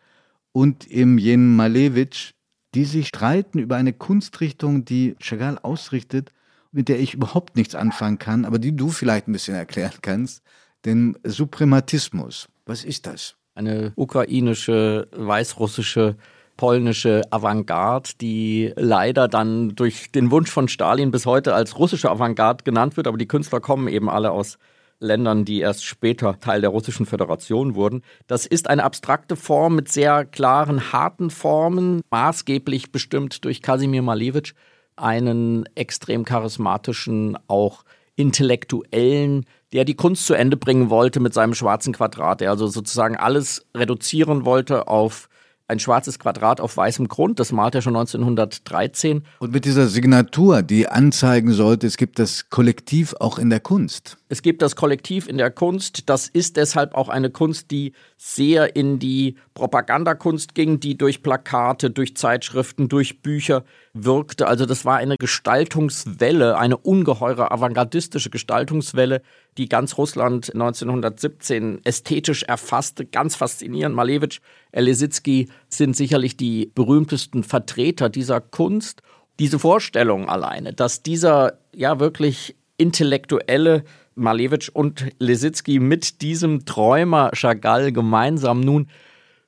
und 0.51 0.87
im 0.87 1.17
Jen 1.17 1.55
Malevich, 1.55 2.35
die 2.75 2.85
sich 2.85 3.07
streiten 3.07 3.59
über 3.59 3.75
eine 3.75 3.93
Kunstrichtung, 3.93 4.85
die 4.85 5.15
Chagall 5.19 5.59
ausrichtet, 5.59 6.31
mit 6.71 6.89
der 6.89 6.99
ich 6.99 7.13
überhaupt 7.13 7.55
nichts 7.55 7.75
anfangen 7.75 8.19
kann, 8.19 8.45
aber 8.45 8.59
die 8.59 8.75
du 8.75 8.89
vielleicht 8.89 9.27
ein 9.27 9.33
bisschen 9.33 9.55
erklären 9.55 9.99
kannst, 10.01 10.43
den 10.85 11.17
Suprematismus. 11.23 12.47
Was 12.65 12.83
ist 12.83 13.05
das? 13.05 13.35
Eine 13.55 13.93
ukrainische, 13.95 15.07
weißrussische 15.11 16.17
polnische 16.57 17.21
Avantgarde, 17.31 18.11
die 18.21 18.73
leider 18.75 19.27
dann 19.27 19.75
durch 19.75 20.11
den 20.11 20.31
Wunsch 20.31 20.51
von 20.51 20.67
Stalin 20.67 21.11
bis 21.11 21.25
heute 21.25 21.53
als 21.53 21.77
russische 21.79 22.09
Avantgarde 22.09 22.63
genannt 22.63 22.97
wird, 22.97 23.07
aber 23.07 23.17
die 23.17 23.27
Künstler 23.27 23.59
kommen 23.59 23.87
eben 23.87 24.09
alle 24.09 24.31
aus 24.31 24.57
Ländern, 24.99 25.45
die 25.45 25.59
erst 25.59 25.85
später 25.85 26.39
Teil 26.39 26.61
der 26.61 26.69
Russischen 26.69 27.05
Föderation 27.05 27.75
wurden. 27.75 28.03
Das 28.27 28.45
ist 28.45 28.69
eine 28.69 28.83
abstrakte 28.83 29.35
Form 29.35 29.75
mit 29.75 29.89
sehr 29.89 30.25
klaren, 30.25 30.93
harten 30.93 31.29
Formen, 31.29 32.01
maßgeblich 32.09 32.91
bestimmt 32.91 33.43
durch 33.45 33.61
Kasimir 33.61 34.01
Malevich, 34.01 34.53
einen 34.95 35.65
extrem 35.75 36.23
charismatischen, 36.23 37.37
auch 37.47 37.83
intellektuellen, 38.15 39.45
der 39.73 39.85
die 39.85 39.95
Kunst 39.95 40.27
zu 40.27 40.35
Ende 40.35 40.55
bringen 40.55 40.89
wollte 40.89 41.19
mit 41.19 41.33
seinem 41.33 41.55
schwarzen 41.55 41.93
Quadrat, 41.93 42.41
der 42.41 42.51
also 42.51 42.67
sozusagen 42.67 43.17
alles 43.17 43.65
reduzieren 43.75 44.45
wollte 44.45 44.87
auf 44.87 45.27
ein 45.67 45.79
schwarzes 45.79 46.19
Quadrat 46.19 46.59
auf 46.59 46.75
weißem 46.75 47.07
Grund. 47.07 47.39
Das 47.39 47.51
malt 47.51 47.75
er 47.75 47.81
schon 47.81 47.95
1913. 47.95 49.23
Und 49.39 49.53
mit 49.53 49.65
dieser 49.65 49.87
Signatur, 49.87 50.61
die 50.61 50.87
anzeigen 50.87 51.53
sollte, 51.53 51.87
es 51.87 51.97
gibt 51.97 52.19
das 52.19 52.49
Kollektiv 52.49 53.15
auch 53.19 53.37
in 53.39 53.49
der 53.49 53.59
Kunst. 53.59 54.17
Es 54.27 54.41
gibt 54.41 54.61
das 54.61 54.75
Kollektiv 54.75 55.27
in 55.27 55.37
der 55.37 55.51
Kunst. 55.51 56.09
Das 56.09 56.27
ist 56.27 56.57
deshalb 56.57 56.95
auch 56.95 57.07
eine 57.07 57.29
Kunst, 57.29 57.71
die 57.71 57.93
sehr 58.17 58.75
in 58.75 58.99
die 58.99 59.37
Propagandakunst 59.53 60.53
ging, 60.53 60.79
die 60.79 60.97
durch 60.97 61.23
Plakate, 61.23 61.89
durch 61.89 62.17
Zeitschriften, 62.17 62.89
durch 62.89 63.21
Bücher 63.21 63.63
wirkte. 63.93 64.47
Also 64.47 64.65
das 64.65 64.85
war 64.85 64.97
eine 64.97 65.17
Gestaltungswelle, 65.17 66.57
eine 66.57 66.77
ungeheure 66.77 67.51
avantgardistische 67.51 68.31
Gestaltungswelle, 68.31 69.21
die 69.57 69.69
ganz 69.69 69.97
Russland 69.97 70.53
1917 70.53 71.81
ästhetisch 71.83 72.43
erfasste. 72.43 73.05
Ganz 73.05 73.35
faszinierend. 73.35 73.95
Malevich, 73.95 74.41
Elisitzky 74.71 75.49
sind 75.69 75.95
sicherlich 75.95 76.35
die 76.37 76.71
berühmtesten 76.73 77.43
Vertreter 77.43 78.09
dieser 78.09 78.41
Kunst. 78.41 79.03
Diese 79.39 79.59
Vorstellung 79.59 80.27
alleine, 80.27 80.73
dass 80.73 81.03
dieser 81.03 81.59
ja 81.73 81.99
wirklich 81.99 82.55
intellektuelle 82.77 83.83
Malevich 84.15 84.75
und 84.75 85.07
Lesitzky 85.19 85.79
mit 85.79 86.21
diesem 86.21 86.65
Träumer 86.65 87.31
Chagall 87.33 87.91
gemeinsam 87.91 88.59
nun 88.59 88.87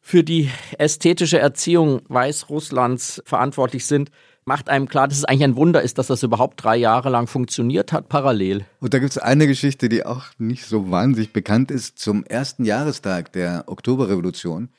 für 0.02 0.24
die 0.24 0.52
ästhetische 0.78 1.40
Erziehung 1.40 2.02
Weißrusslands 2.10 3.24
verantwortlich 3.26 3.88
sind, 3.88 4.12
macht 4.46 4.70
einem 4.70 4.88
klar, 4.88 5.08
dass 5.08 5.18
es 5.18 5.26
eigentlich 5.26 5.44
ein 5.44 5.56
Wunder 5.56 5.82
ist, 5.82 5.98
dass 5.98 6.08
das 6.08 6.24
überhaupt 6.24 6.64
drei 6.64 6.78
Jahre 6.78 7.10
lang 7.10 7.28
funktioniert 7.28 7.92
hat, 7.92 8.10
parallel. 8.10 8.66
Und 8.80 8.94
da 8.94 9.00
gibt 9.00 9.12
es 9.12 9.18
eine 9.18 9.48
Geschichte, 9.48 9.90
die 9.90 10.06
auch 10.06 10.26
nicht 10.38 10.66
so 10.66 10.92
wahnsinnig 10.92 11.34
bekannt 11.34 11.72
ist. 11.72 12.00
Zum 12.00 12.24
ersten 12.24 12.64
Jahrestag 12.64 13.34
der 13.34 13.64
Oktoberrevolution 13.68 14.70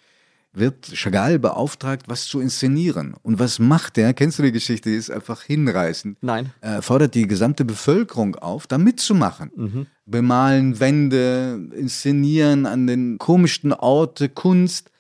wird 0.53 0.87
Chagall 0.95 1.39
beauftragt, 1.39 2.05
was 2.07 2.25
zu 2.27 2.41
inszenieren. 2.41 3.15
Und 3.23 3.39
was 3.39 3.59
macht 3.59 3.99
er? 3.99 4.15
Kennst 4.15 4.39
du 4.39 4.43
die 4.43 4.53
Geschichte? 4.53 4.89
Die 4.89 4.97
ist 4.97 5.11
einfach 5.11 5.43
hinreißend. 5.43 6.17
Nein. 6.23 6.53
Er 6.61 6.81
fordert 6.81 7.15
die 7.15 7.27
gesamte 7.27 7.65
Bevölkerung 7.65 8.37
auf, 8.37 8.67
da 8.67 8.79
mitzumachen. 8.79 9.51
Mhm. 9.55 9.87
Bemalen 10.07 10.81
Wände, 10.81 11.69
inszenieren 11.77 12.65
an 12.65 12.87
den 12.87 13.19
komischsten 13.19 13.73
Orte 13.73 14.29
Kunst. 14.29 14.91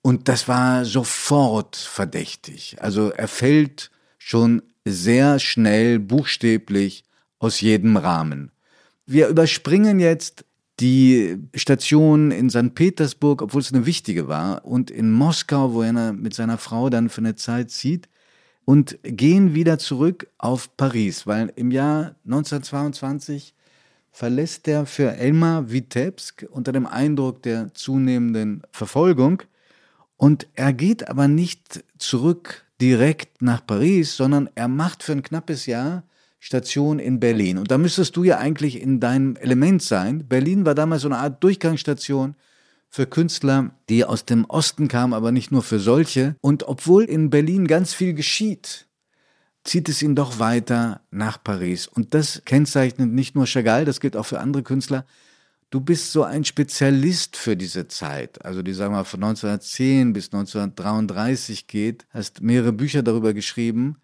Und 0.00 0.28
das 0.28 0.46
war 0.46 0.84
sofort 0.84 1.76
verdächtig. 1.76 2.76
Also 2.80 3.10
er 3.10 3.26
fällt 3.26 3.90
schon 4.24 4.62
sehr 4.86 5.38
schnell 5.38 5.98
buchstäblich 5.98 7.04
aus 7.38 7.60
jedem 7.60 7.98
Rahmen. 7.98 8.52
Wir 9.04 9.28
überspringen 9.28 10.00
jetzt 10.00 10.46
die 10.80 11.36
Station 11.54 12.30
in 12.30 12.48
St. 12.48 12.74
Petersburg, 12.74 13.42
obwohl 13.42 13.60
es 13.60 13.70
eine 13.70 13.84
wichtige 13.84 14.26
war, 14.26 14.64
und 14.64 14.90
in 14.90 15.12
Moskau, 15.12 15.74
wo 15.74 15.82
er 15.82 16.14
mit 16.14 16.32
seiner 16.32 16.56
Frau 16.56 16.88
dann 16.88 17.10
für 17.10 17.20
eine 17.20 17.34
Zeit 17.34 17.70
zieht, 17.70 18.08
und 18.64 18.98
gehen 19.02 19.54
wieder 19.54 19.78
zurück 19.78 20.26
auf 20.38 20.74
Paris, 20.78 21.26
weil 21.26 21.52
im 21.54 21.70
Jahr 21.70 22.14
1922 22.24 23.52
verlässt 24.10 24.66
er 24.68 24.86
für 24.86 25.12
Elmar 25.12 25.70
Vitebsk 25.70 26.46
unter 26.50 26.72
dem 26.72 26.86
Eindruck 26.86 27.42
der 27.42 27.74
zunehmenden 27.74 28.62
Verfolgung 28.72 29.42
und 30.16 30.46
er 30.54 30.72
geht 30.72 31.10
aber 31.10 31.28
nicht 31.28 31.84
zurück 31.98 32.63
direkt 32.80 33.42
nach 33.42 33.66
Paris, 33.66 34.16
sondern 34.16 34.48
er 34.54 34.68
macht 34.68 35.02
für 35.02 35.12
ein 35.12 35.22
knappes 35.22 35.66
Jahr 35.66 36.04
Station 36.44 36.98
in 36.98 37.20
Berlin. 37.20 37.56
Und 37.56 37.70
da 37.70 37.78
müsstest 37.78 38.16
du 38.16 38.24
ja 38.24 38.36
eigentlich 38.36 38.80
in 38.80 39.00
deinem 39.00 39.36
Element 39.36 39.82
sein. 39.82 40.28
Berlin 40.28 40.66
war 40.66 40.74
damals 40.74 41.02
so 41.02 41.08
eine 41.08 41.16
Art 41.16 41.42
Durchgangsstation 41.42 42.34
für 42.90 43.06
Künstler, 43.06 43.70
die 43.88 44.04
aus 44.04 44.26
dem 44.26 44.44
Osten 44.44 44.86
kamen, 44.86 45.14
aber 45.14 45.32
nicht 45.32 45.50
nur 45.50 45.62
für 45.62 45.78
solche. 45.78 46.36
Und 46.42 46.68
obwohl 46.68 47.04
in 47.04 47.30
Berlin 47.30 47.66
ganz 47.66 47.94
viel 47.94 48.12
geschieht, 48.12 48.86
zieht 49.64 49.88
es 49.88 50.02
ihn 50.02 50.14
doch 50.14 50.38
weiter 50.38 51.00
nach 51.10 51.42
Paris. 51.42 51.86
Und 51.86 52.12
das 52.12 52.42
kennzeichnet 52.44 53.10
nicht 53.10 53.34
nur 53.34 53.46
Chagall, 53.46 53.86
das 53.86 54.00
gilt 54.00 54.16
auch 54.16 54.26
für 54.26 54.40
andere 54.40 54.62
Künstler. 54.62 55.06
Du 55.74 55.80
bist 55.80 56.12
so 56.12 56.22
ein 56.22 56.44
Spezialist 56.44 57.36
für 57.36 57.56
diese 57.56 57.88
Zeit, 57.88 58.44
also 58.44 58.62
die 58.62 58.72
sagen 58.72 58.94
wir 58.94 59.04
von 59.04 59.24
1910 59.24 60.12
bis 60.12 60.26
1933 60.26 61.66
geht, 61.66 62.06
hast 62.10 62.42
mehrere 62.42 62.72
Bücher 62.72 63.02
darüber 63.02 63.34
geschrieben. 63.34 63.96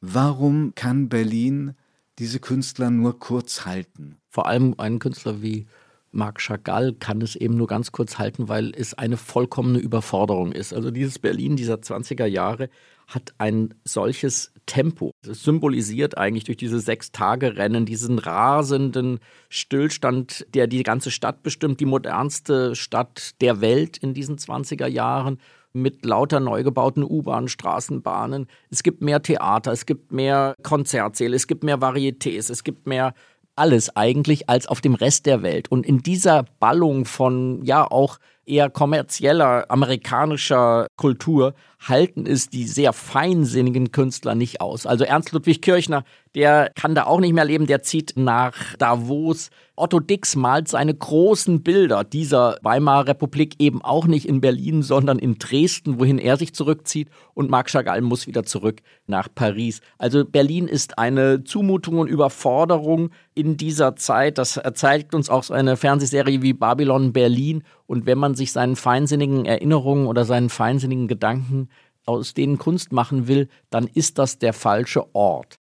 Warum 0.00 0.74
kann 0.74 1.10
Berlin 1.10 1.74
diese 2.18 2.40
Künstler 2.40 2.90
nur 2.90 3.18
kurz 3.18 3.66
halten. 3.66 4.16
Vor 4.30 4.46
allem 4.46 4.74
ein 4.78 5.00
Künstler 5.00 5.42
wie 5.42 5.66
Marc 6.12 6.40
Chagall 6.40 6.94
kann 6.94 7.20
es 7.20 7.36
eben 7.36 7.58
nur 7.58 7.66
ganz 7.66 7.92
kurz 7.92 8.18
halten, 8.18 8.48
weil 8.48 8.72
es 8.74 8.94
eine 8.94 9.18
vollkommene 9.18 9.80
Überforderung 9.80 10.52
ist. 10.52 10.72
Also 10.72 10.90
dieses 10.90 11.18
Berlin 11.18 11.56
dieser 11.56 11.74
20er 11.74 12.24
Jahre 12.24 12.70
hat 13.06 13.34
ein 13.36 13.74
solches 13.84 14.52
Tempo. 14.68 15.10
Es 15.26 15.42
symbolisiert 15.42 16.16
eigentlich 16.16 16.44
durch 16.44 16.58
diese 16.58 16.78
Sechs-Tage-Rennen 16.78 17.86
diesen 17.86 18.20
rasenden 18.20 19.18
Stillstand, 19.48 20.46
der 20.54 20.68
die 20.68 20.84
ganze 20.84 21.10
Stadt 21.10 21.42
bestimmt, 21.42 21.80
die 21.80 21.86
modernste 21.86 22.76
Stadt 22.76 23.32
der 23.40 23.60
Welt 23.60 23.96
in 23.96 24.14
diesen 24.14 24.36
20er 24.36 24.86
Jahren 24.86 25.40
mit 25.72 26.04
lauter 26.04 26.40
neu 26.40 26.62
gebauten 26.62 27.02
U-Bahnen, 27.02 27.48
Straßenbahnen. 27.48 28.46
Es 28.70 28.82
gibt 28.82 29.02
mehr 29.02 29.22
Theater, 29.22 29.72
es 29.72 29.86
gibt 29.86 30.12
mehr 30.12 30.54
Konzertsäle, 30.62 31.34
es 31.34 31.46
gibt 31.46 31.64
mehr 31.64 31.78
Varietés, 31.78 32.50
es 32.50 32.62
gibt 32.62 32.86
mehr 32.86 33.14
alles 33.56 33.96
eigentlich 33.96 34.48
als 34.48 34.66
auf 34.66 34.80
dem 34.80 34.94
Rest 34.94 35.26
der 35.26 35.42
Welt. 35.42 35.70
Und 35.70 35.84
in 35.84 35.98
dieser 35.98 36.44
Ballung 36.60 37.04
von, 37.04 37.64
ja, 37.64 37.84
auch 37.84 38.18
eher 38.46 38.70
kommerzieller 38.70 39.66
amerikanischer 39.68 40.86
Kultur 40.96 41.54
halten 41.80 42.26
es 42.26 42.48
die 42.50 42.66
sehr 42.66 42.92
feinsinnigen 42.92 43.92
Künstler 43.92 44.34
nicht 44.34 44.60
aus. 44.60 44.86
Also 44.86 45.04
Ernst 45.04 45.32
Ludwig 45.32 45.62
Kirchner, 45.62 46.04
der 46.34 46.70
kann 46.74 46.94
da 46.94 47.04
auch 47.04 47.20
nicht 47.20 47.32
mehr 47.32 47.44
leben, 47.44 47.66
der 47.66 47.82
zieht 47.82 48.14
nach 48.16 48.74
Davos. 48.76 49.50
Otto 49.76 50.00
Dix 50.00 50.34
malt 50.34 50.68
seine 50.68 50.92
großen 50.92 51.62
Bilder 51.62 52.02
dieser 52.02 52.58
Weimarer 52.62 53.08
Republik 53.08 53.54
eben 53.60 53.80
auch 53.80 54.06
nicht 54.06 54.28
in 54.28 54.40
Berlin, 54.40 54.82
sondern 54.82 55.18
in 55.18 55.38
Dresden, 55.38 56.00
wohin 56.00 56.18
er 56.18 56.36
sich 56.36 56.52
zurückzieht. 56.52 57.08
Und 57.34 57.48
Marc 57.48 57.68
Chagall 57.70 58.00
muss 58.00 58.26
wieder 58.26 58.44
zurück 58.44 58.80
nach 59.06 59.28
Paris. 59.32 59.80
Also 59.96 60.24
Berlin 60.24 60.66
ist 60.66 60.98
eine 60.98 61.44
Zumutung 61.44 61.98
und 61.98 62.08
Überforderung 62.08 63.10
in 63.34 63.56
dieser 63.56 63.94
Zeit. 63.94 64.38
Das 64.38 64.60
zeigt 64.74 65.14
uns 65.14 65.30
auch 65.30 65.48
eine 65.50 65.76
Fernsehserie 65.76 66.42
wie 66.42 66.52
Babylon 66.52 67.12
Berlin. 67.12 67.62
Und 67.86 68.04
wenn 68.04 68.18
man 68.18 68.34
sich 68.34 68.52
seinen 68.52 68.76
feinsinnigen 68.76 69.44
Erinnerungen 69.44 70.06
oder 70.06 70.24
seinen 70.24 70.50
feinsinnigen 70.50 71.08
Gedanken 71.08 71.68
aus 72.08 72.34
denen 72.34 72.58
Kunst 72.58 72.90
machen 72.90 73.28
will, 73.28 73.48
dann 73.70 73.86
ist 73.86 74.18
das 74.18 74.38
der 74.38 74.52
falsche 74.52 75.14
Ort. 75.14 75.56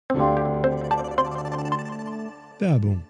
Werbung. 2.60 3.03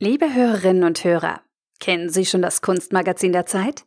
Liebe 0.00 0.34
Hörerinnen 0.34 0.84
und 0.84 1.02
Hörer, 1.04 1.40
kennen 1.80 2.10
Sie 2.10 2.26
schon 2.26 2.42
das 2.42 2.60
Kunstmagazin 2.60 3.32
der 3.32 3.46
Zeit? 3.46 3.84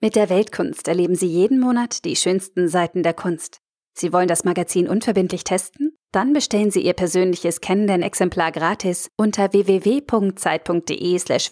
Mit 0.00 0.14
der 0.14 0.28
Weltkunst 0.28 0.88
erleben 0.88 1.14
Sie 1.14 1.28
jeden 1.28 1.60
Monat 1.60 2.04
die 2.04 2.16
schönsten 2.16 2.68
Seiten 2.68 3.02
der 3.02 3.14
Kunst. 3.14 3.60
Sie 3.96 4.12
wollen 4.12 4.28
das 4.28 4.44
Magazin 4.44 4.88
unverbindlich 4.88 5.44
testen? 5.44 5.96
Dann 6.12 6.32
bestellen 6.32 6.70
Sie 6.70 6.82
Ihr 6.82 6.92
persönliches 6.92 7.60
Kennenden-Exemplar 7.60 8.52
gratis 8.52 9.10
unter 9.16 9.52
www.zeit.de/slash 9.52 11.50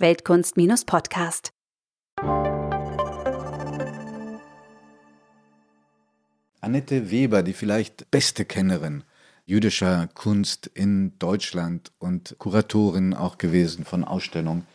Annette 6.64 7.10
Weber, 7.10 7.42
die 7.42 7.52
vielleicht 7.52 8.10
beste 8.10 8.46
Kennerin 8.46 9.04
jüdischer 9.44 10.08
Kunst 10.14 10.66
in 10.66 11.12
Deutschland 11.18 11.92
und 11.98 12.36
Kuratorin 12.38 13.12
auch 13.12 13.36
gewesen 13.36 13.84
von 13.84 14.02
Ausstellungen 14.02 14.66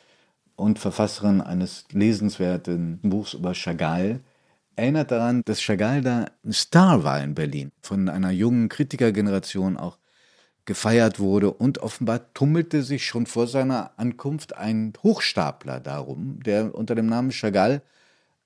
und 0.56 0.78
Verfasserin 0.78 1.42
eines 1.42 1.86
lesenswerten 1.92 3.00
Buchs 3.02 3.34
über 3.34 3.56
Chagall, 3.56 4.20
erinnert 4.76 5.10
daran, 5.10 5.42
dass 5.46 5.62
Chagall 5.62 6.02
da 6.02 6.28
ein 6.46 6.54
Star 6.54 7.04
war 7.04 7.24
in 7.24 7.34
Berlin, 7.34 7.72
von 7.82 8.08
einer 8.08 8.30
jungen 8.30 8.70
Kritikergeneration 8.70 9.76
auch 9.76 9.98
gefeiert 10.66 11.20
wurde 11.20 11.52
und 11.52 11.80
offenbar 11.80 12.32
tummelte 12.36 12.84
sich 12.84 13.04
schon 13.08 13.26
vor 13.26 13.48
seiner 13.48 13.94
Ankunft 13.98 14.56
ein 14.56 14.94
Hochstapler 15.02 15.80
darum, 15.80 16.40
der 16.44 16.76
unter 16.76 16.94
dem 16.94 17.08
Namen 17.08 17.32
Chagall 17.32 17.82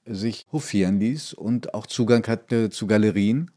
sich 0.06 0.46
hofieren 0.52 1.00
ließ 1.00 1.34
und 1.34 1.74
auch 1.74 1.88
Zugang 1.88 2.26
hatte 2.28 2.70
zu 2.70 2.88
Galerien, 2.88 3.52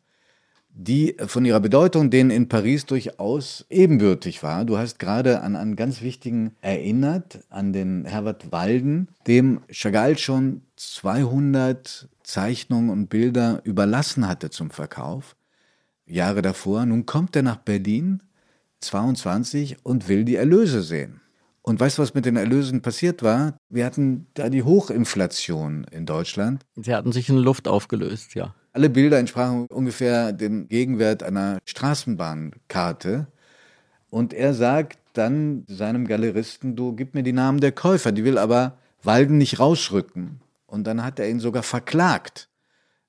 die 0.78 1.16
von 1.26 1.44
ihrer 1.46 1.61
Bedeutung 1.61 2.11
denen 2.11 2.30
in 2.30 2.48
Paris 2.48 2.85
durchaus 2.85 3.64
ebenbürtig 3.70 4.42
war. 4.42 4.64
Du 4.64 4.76
hast 4.76 4.98
gerade 4.98 5.40
an 5.40 5.56
einen 5.56 5.74
ganz 5.74 6.02
wichtigen 6.02 6.54
erinnert, 6.61 7.40
an 7.48 7.72
den 7.72 8.04
Herbert 8.04 8.52
Walden, 8.52 9.09
dem 9.26 9.62
Chagall 9.70 10.18
schon 10.18 10.62
200 10.76 12.09
Zeichnungen 12.22 12.90
und 12.90 13.09
Bilder 13.09 13.61
überlassen 13.64 14.28
hatte 14.28 14.50
zum 14.50 14.70
Verkauf, 14.70 15.35
Jahre 16.04 16.42
davor. 16.42 16.85
Nun 16.85 17.06
kommt 17.06 17.35
er 17.37 17.42
nach 17.42 17.56
Berlin, 17.56 18.22
22, 18.80 19.78
und 19.82 20.09
will 20.09 20.24
die 20.24 20.37
Erlöse 20.37 20.82
sehen. 20.82 21.20
Und 21.68 21.81
weißt 21.81 21.98
du, 21.98 22.02
was 22.02 22.14
mit 22.14 22.24
den 22.26 22.37
Erlösen 22.37 22.81
passiert 22.81 23.24
war? 23.24 23.59
Wir 23.68 23.85
hatten 23.85 24.29
da 24.35 24.48
die 24.48 24.62
Hochinflation 24.62 25.85
in 25.90 26.07
Deutschland. 26.07 26.64
Sie 26.76 26.94
hatten 26.94 27.11
sich 27.11 27.29
in 27.29 27.38
Luft 27.38 27.66
aufgelöst, 27.66 28.37
ja. 28.37 28.55
Alle 28.72 28.88
Bilder 28.88 29.18
entsprachen 29.18 29.66
ungefähr 29.66 30.33
dem 30.33 30.68
Gegenwert 30.68 31.24
einer 31.24 31.59
Straßenbahnkarte. 31.64 33.26
Und 34.11 34.33
er 34.33 34.55
sagt 34.55 34.98
dann 35.14 35.64
seinem 35.66 36.07
Galeristen, 36.07 36.76
du 36.76 36.94
gib 36.94 37.14
mir 37.14 37.24
die 37.24 37.33
Namen 37.33 37.59
der 37.59 37.72
Käufer, 37.72 38.12
die 38.12 38.24
will 38.24 38.38
aber 38.38 38.79
Walden 39.02 39.37
nicht 39.37 39.59
rausrücken. 39.59 40.40
Und 40.66 40.87
dann 40.87 41.02
hat 41.02 41.18
er 41.18 41.29
ihn 41.29 41.40
sogar 41.40 41.64
verklagt. 41.64 42.48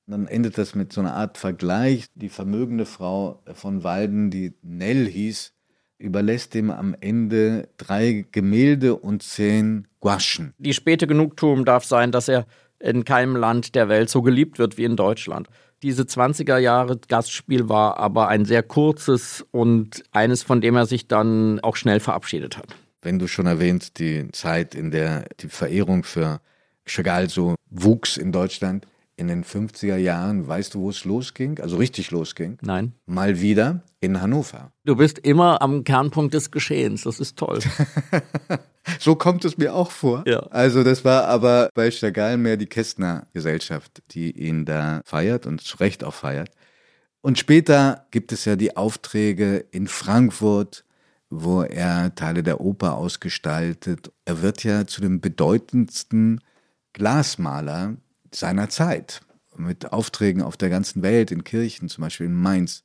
Und 0.07 0.13
dann 0.13 0.27
endet 0.27 0.57
das 0.57 0.73
mit 0.73 0.91
so 0.91 1.01
einer 1.01 1.13
Art 1.13 1.37
Vergleich. 1.37 2.07
Die 2.15 2.29
vermögende 2.29 2.87
Frau 2.87 3.43
von 3.53 3.83
Walden, 3.83 4.31
die 4.31 4.55
Nell 4.63 5.05
hieß, 5.05 5.53
überlässt 5.99 6.55
ihm 6.55 6.69
am 6.69 6.95
Ende 6.99 7.69
drei 7.77 8.25
Gemälde 8.31 8.95
und 8.95 9.23
zehn 9.23 9.87
Guaschen. 9.99 10.53
Die 10.57 10.73
späte 10.73 11.07
Genugtuung 11.07 11.65
darf 11.65 11.85
sein, 11.85 12.11
dass 12.11 12.27
er 12.27 12.45
in 12.79 13.05
keinem 13.05 13.35
Land 13.35 13.75
der 13.75 13.89
Welt 13.89 14.09
so 14.09 14.21
geliebt 14.21 14.59
wird 14.59 14.77
wie 14.77 14.83
in 14.83 14.95
Deutschland. 14.95 15.47
Diese 15.83 16.03
20er 16.03 16.57
Jahre 16.57 16.99
Gastspiel 17.07 17.69
war 17.69 17.97
aber 17.97 18.27
ein 18.27 18.45
sehr 18.45 18.63
kurzes 18.63 19.45
und 19.51 20.03
eines, 20.11 20.43
von 20.43 20.61
dem 20.61 20.75
er 20.75 20.85
sich 20.85 21.07
dann 21.07 21.59
auch 21.59 21.75
schnell 21.75 21.99
verabschiedet 21.99 22.57
hat. 22.57 22.75
Wenn 23.01 23.19
du 23.19 23.27
schon 23.27 23.45
erwähnst, 23.45 23.99
die 23.99 24.27
Zeit, 24.31 24.73
in 24.73 24.91
der 24.91 25.25
die 25.39 25.49
Verehrung 25.49 26.03
für 26.03 26.41
Chagall 26.85 27.29
so 27.29 27.55
wuchs 27.69 28.17
in 28.17 28.31
Deutschland, 28.31 28.87
in 29.17 29.27
den 29.27 29.43
50er 29.43 29.97
Jahren, 29.97 30.47
weißt 30.47 30.75
du, 30.75 30.81
wo 30.81 30.89
es 30.91 31.03
losging? 31.03 31.59
Also 31.59 31.77
richtig 31.77 32.11
losging? 32.11 32.59
Nein. 32.61 32.93
Mal 33.07 33.41
wieder 33.41 33.81
in 33.99 34.21
Hannover. 34.21 34.71
Du 34.85 34.95
bist 34.95 35.17
immer 35.17 35.61
am 35.61 35.83
Kernpunkt 35.83 36.35
des 36.35 36.51
Geschehens. 36.51 37.03
Das 37.03 37.19
ist 37.19 37.35
toll. 37.35 37.59
so 38.99 39.15
kommt 39.15 39.43
es 39.43 39.57
mir 39.57 39.73
auch 39.73 39.89
vor. 39.89 40.23
Ja. 40.27 40.41
Also 40.51 40.83
das 40.83 41.03
war 41.03 41.25
aber 41.25 41.69
bei 41.73 41.89
Chagall 41.89 42.37
mehr 42.37 42.57
die 42.57 42.67
Kästner 42.67 43.25
Gesellschaft, 43.33 44.03
die 44.11 44.31
ihn 44.31 44.65
da 44.65 45.01
feiert 45.03 45.47
und 45.47 45.61
zu 45.61 45.77
Recht 45.77 46.03
auch 46.03 46.13
feiert. 46.13 46.51
Und 47.21 47.39
später 47.39 48.05
gibt 48.11 48.31
es 48.31 48.45
ja 48.45 48.55
die 48.55 48.77
Aufträge 48.77 49.65
in 49.71 49.87
Frankfurt, 49.87 50.85
wo 51.31 51.63
er 51.63 52.13
Teile 52.13 52.43
der 52.43 52.61
Oper 52.61 52.95
ausgestaltet. 52.95 54.11
Er 54.25 54.43
wird 54.43 54.63
ja 54.63 54.85
zu 54.85 55.01
dem 55.01 55.21
bedeutendsten 55.21 56.41
Glasmaler 56.93 57.97
seiner 58.39 58.69
Zeit 58.69 59.21
mit 59.57 59.91
Aufträgen 59.91 60.41
auf 60.41 60.57
der 60.57 60.69
ganzen 60.69 61.01
Welt, 61.01 61.31
in 61.31 61.43
Kirchen, 61.43 61.89
zum 61.89 62.03
Beispiel 62.03 62.27
in 62.27 62.35
Mainz, 62.35 62.83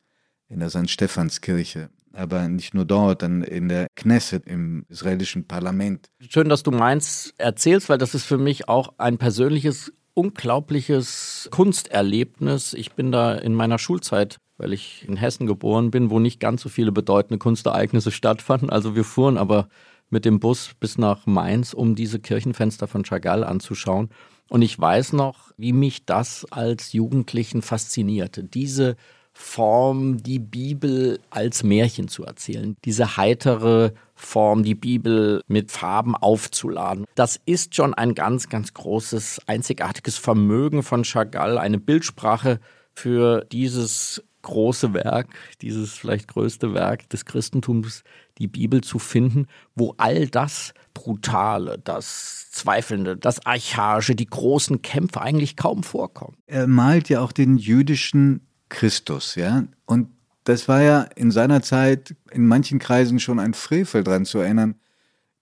in 0.48 0.60
der 0.60 0.70
St. 0.70 0.90
Stephanskirche. 0.90 1.90
Aber 2.14 2.48
nicht 2.48 2.74
nur 2.74 2.84
dort, 2.84 3.22
dann 3.22 3.42
in 3.42 3.68
der 3.68 3.86
Knesset, 3.96 4.46
im 4.46 4.84
israelischen 4.88 5.46
Parlament. 5.46 6.10
Schön, 6.28 6.48
dass 6.48 6.62
du 6.62 6.70
Mainz 6.70 7.32
erzählst, 7.38 7.88
weil 7.88 7.98
das 7.98 8.14
ist 8.14 8.24
für 8.24 8.38
mich 8.38 8.68
auch 8.68 8.94
ein 8.98 9.16
persönliches, 9.16 9.92
unglaubliches 10.14 11.48
Kunsterlebnis. 11.50 12.74
Ich 12.74 12.92
bin 12.92 13.12
da 13.12 13.34
in 13.34 13.54
meiner 13.54 13.78
Schulzeit, 13.78 14.36
weil 14.58 14.74
ich 14.74 15.06
in 15.08 15.16
Hessen 15.16 15.46
geboren 15.46 15.90
bin, 15.90 16.10
wo 16.10 16.18
nicht 16.18 16.38
ganz 16.38 16.60
so 16.62 16.68
viele 16.68 16.92
bedeutende 16.92 17.38
Kunstereignisse 17.38 18.10
stattfanden. 18.10 18.68
Also 18.68 18.94
wir 18.94 19.04
fuhren 19.04 19.38
aber 19.38 19.68
mit 20.10 20.26
dem 20.26 20.38
Bus 20.38 20.72
bis 20.78 20.98
nach 20.98 21.24
Mainz, 21.24 21.72
um 21.72 21.94
diese 21.94 22.20
Kirchenfenster 22.20 22.86
von 22.86 23.04
Chagall 23.04 23.42
anzuschauen. 23.42 24.10
Und 24.52 24.60
ich 24.60 24.78
weiß 24.78 25.14
noch, 25.14 25.50
wie 25.56 25.72
mich 25.72 26.04
das 26.04 26.46
als 26.50 26.92
Jugendlichen 26.92 27.62
faszinierte. 27.62 28.44
Diese 28.44 28.96
Form, 29.32 30.22
die 30.22 30.38
Bibel 30.38 31.20
als 31.30 31.62
Märchen 31.62 32.06
zu 32.06 32.22
erzählen. 32.26 32.76
Diese 32.84 33.16
heitere 33.16 33.92
Form, 34.14 34.62
die 34.62 34.74
Bibel 34.74 35.40
mit 35.46 35.72
Farben 35.72 36.14
aufzuladen. 36.14 37.06
Das 37.14 37.40
ist 37.46 37.74
schon 37.74 37.94
ein 37.94 38.14
ganz, 38.14 38.50
ganz 38.50 38.74
großes, 38.74 39.40
einzigartiges 39.46 40.18
Vermögen 40.18 40.82
von 40.82 41.02
Chagall, 41.02 41.56
eine 41.56 41.78
Bildsprache 41.78 42.60
für 42.92 43.46
dieses 43.52 44.22
große 44.42 44.94
Werk, 44.94 45.28
dieses 45.60 45.92
vielleicht 45.92 46.28
größte 46.28 46.74
Werk 46.74 47.08
des 47.08 47.24
Christentums, 47.24 48.04
die 48.38 48.48
Bibel 48.48 48.82
zu 48.82 48.98
finden, 48.98 49.46
wo 49.74 49.94
all 49.98 50.28
das 50.28 50.74
Brutale, 50.94 51.78
das 51.82 52.50
Zweifelnde, 52.50 53.16
das 53.16 53.46
Archaische, 53.46 54.14
die 54.14 54.26
großen 54.26 54.82
Kämpfe 54.82 55.20
eigentlich 55.20 55.56
kaum 55.56 55.82
vorkommen. 55.82 56.36
Er 56.46 56.66
malt 56.66 57.08
ja 57.08 57.20
auch 57.20 57.32
den 57.32 57.56
jüdischen 57.56 58.46
Christus, 58.68 59.34
ja, 59.34 59.64
und 59.86 60.08
das 60.44 60.68
war 60.68 60.82
ja 60.82 61.02
in 61.02 61.30
seiner 61.30 61.62
Zeit 61.62 62.16
in 62.30 62.46
manchen 62.46 62.78
Kreisen 62.78 63.20
schon 63.20 63.38
ein 63.38 63.54
Frevel 63.54 64.02
dran 64.02 64.24
zu 64.24 64.38
erinnern, 64.38 64.74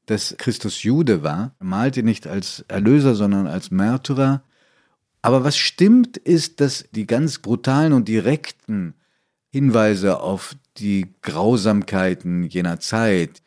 dass 0.06 0.34
Christus 0.38 0.82
Jude 0.82 1.22
war. 1.22 1.54
Er 1.58 1.64
malte 1.64 2.02
nicht 2.02 2.26
als 2.26 2.64
Erlöser, 2.68 3.14
sondern 3.14 3.46
als 3.46 3.70
Märtyrer. 3.70 4.42
Aber 5.22 5.44
was 5.44 5.56
stimmt, 5.56 6.16
ist, 6.16 6.60
dass 6.60 6.86
die 6.92 7.06
ganz 7.06 7.38
brutalen 7.38 7.92
und 7.92 8.08
direkten 8.08 8.94
Hinweise 9.50 10.20
auf 10.20 10.54
die 10.76 11.12
Grausamkeiten 11.22 12.44
jener 12.44 12.80
Zeit, 12.80 13.42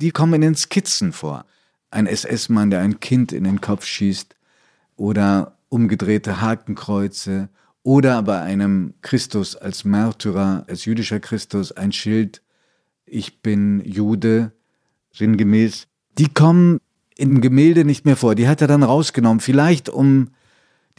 die 0.00 0.10
kommen 0.10 0.34
in 0.34 0.40
den 0.40 0.54
Skizzen 0.54 1.12
vor. 1.12 1.44
Ein 1.90 2.06
SS-Mann, 2.06 2.70
der 2.70 2.80
ein 2.80 3.00
Kind 3.00 3.32
in 3.32 3.44
den 3.44 3.60
Kopf 3.60 3.84
schießt, 3.84 4.36
oder 4.96 5.56
umgedrehte 5.68 6.40
Hakenkreuze, 6.40 7.48
oder 7.82 8.22
bei 8.22 8.40
einem 8.40 8.94
Christus 9.02 9.56
als 9.56 9.84
Märtyrer, 9.84 10.64
als 10.68 10.84
jüdischer 10.84 11.20
Christus, 11.20 11.72
ein 11.72 11.92
Schild, 11.92 12.42
ich 13.06 13.40
bin 13.40 13.82
Jude, 13.84 14.52
sinngemäß, 15.12 15.88
die 16.18 16.28
kommen 16.28 16.80
im 17.16 17.40
Gemälde 17.40 17.84
nicht 17.84 18.04
mehr 18.04 18.16
vor. 18.16 18.34
Die 18.34 18.46
hat 18.46 18.60
er 18.60 18.68
dann 18.68 18.82
rausgenommen. 18.82 19.40
Vielleicht 19.40 19.88
um 19.88 20.28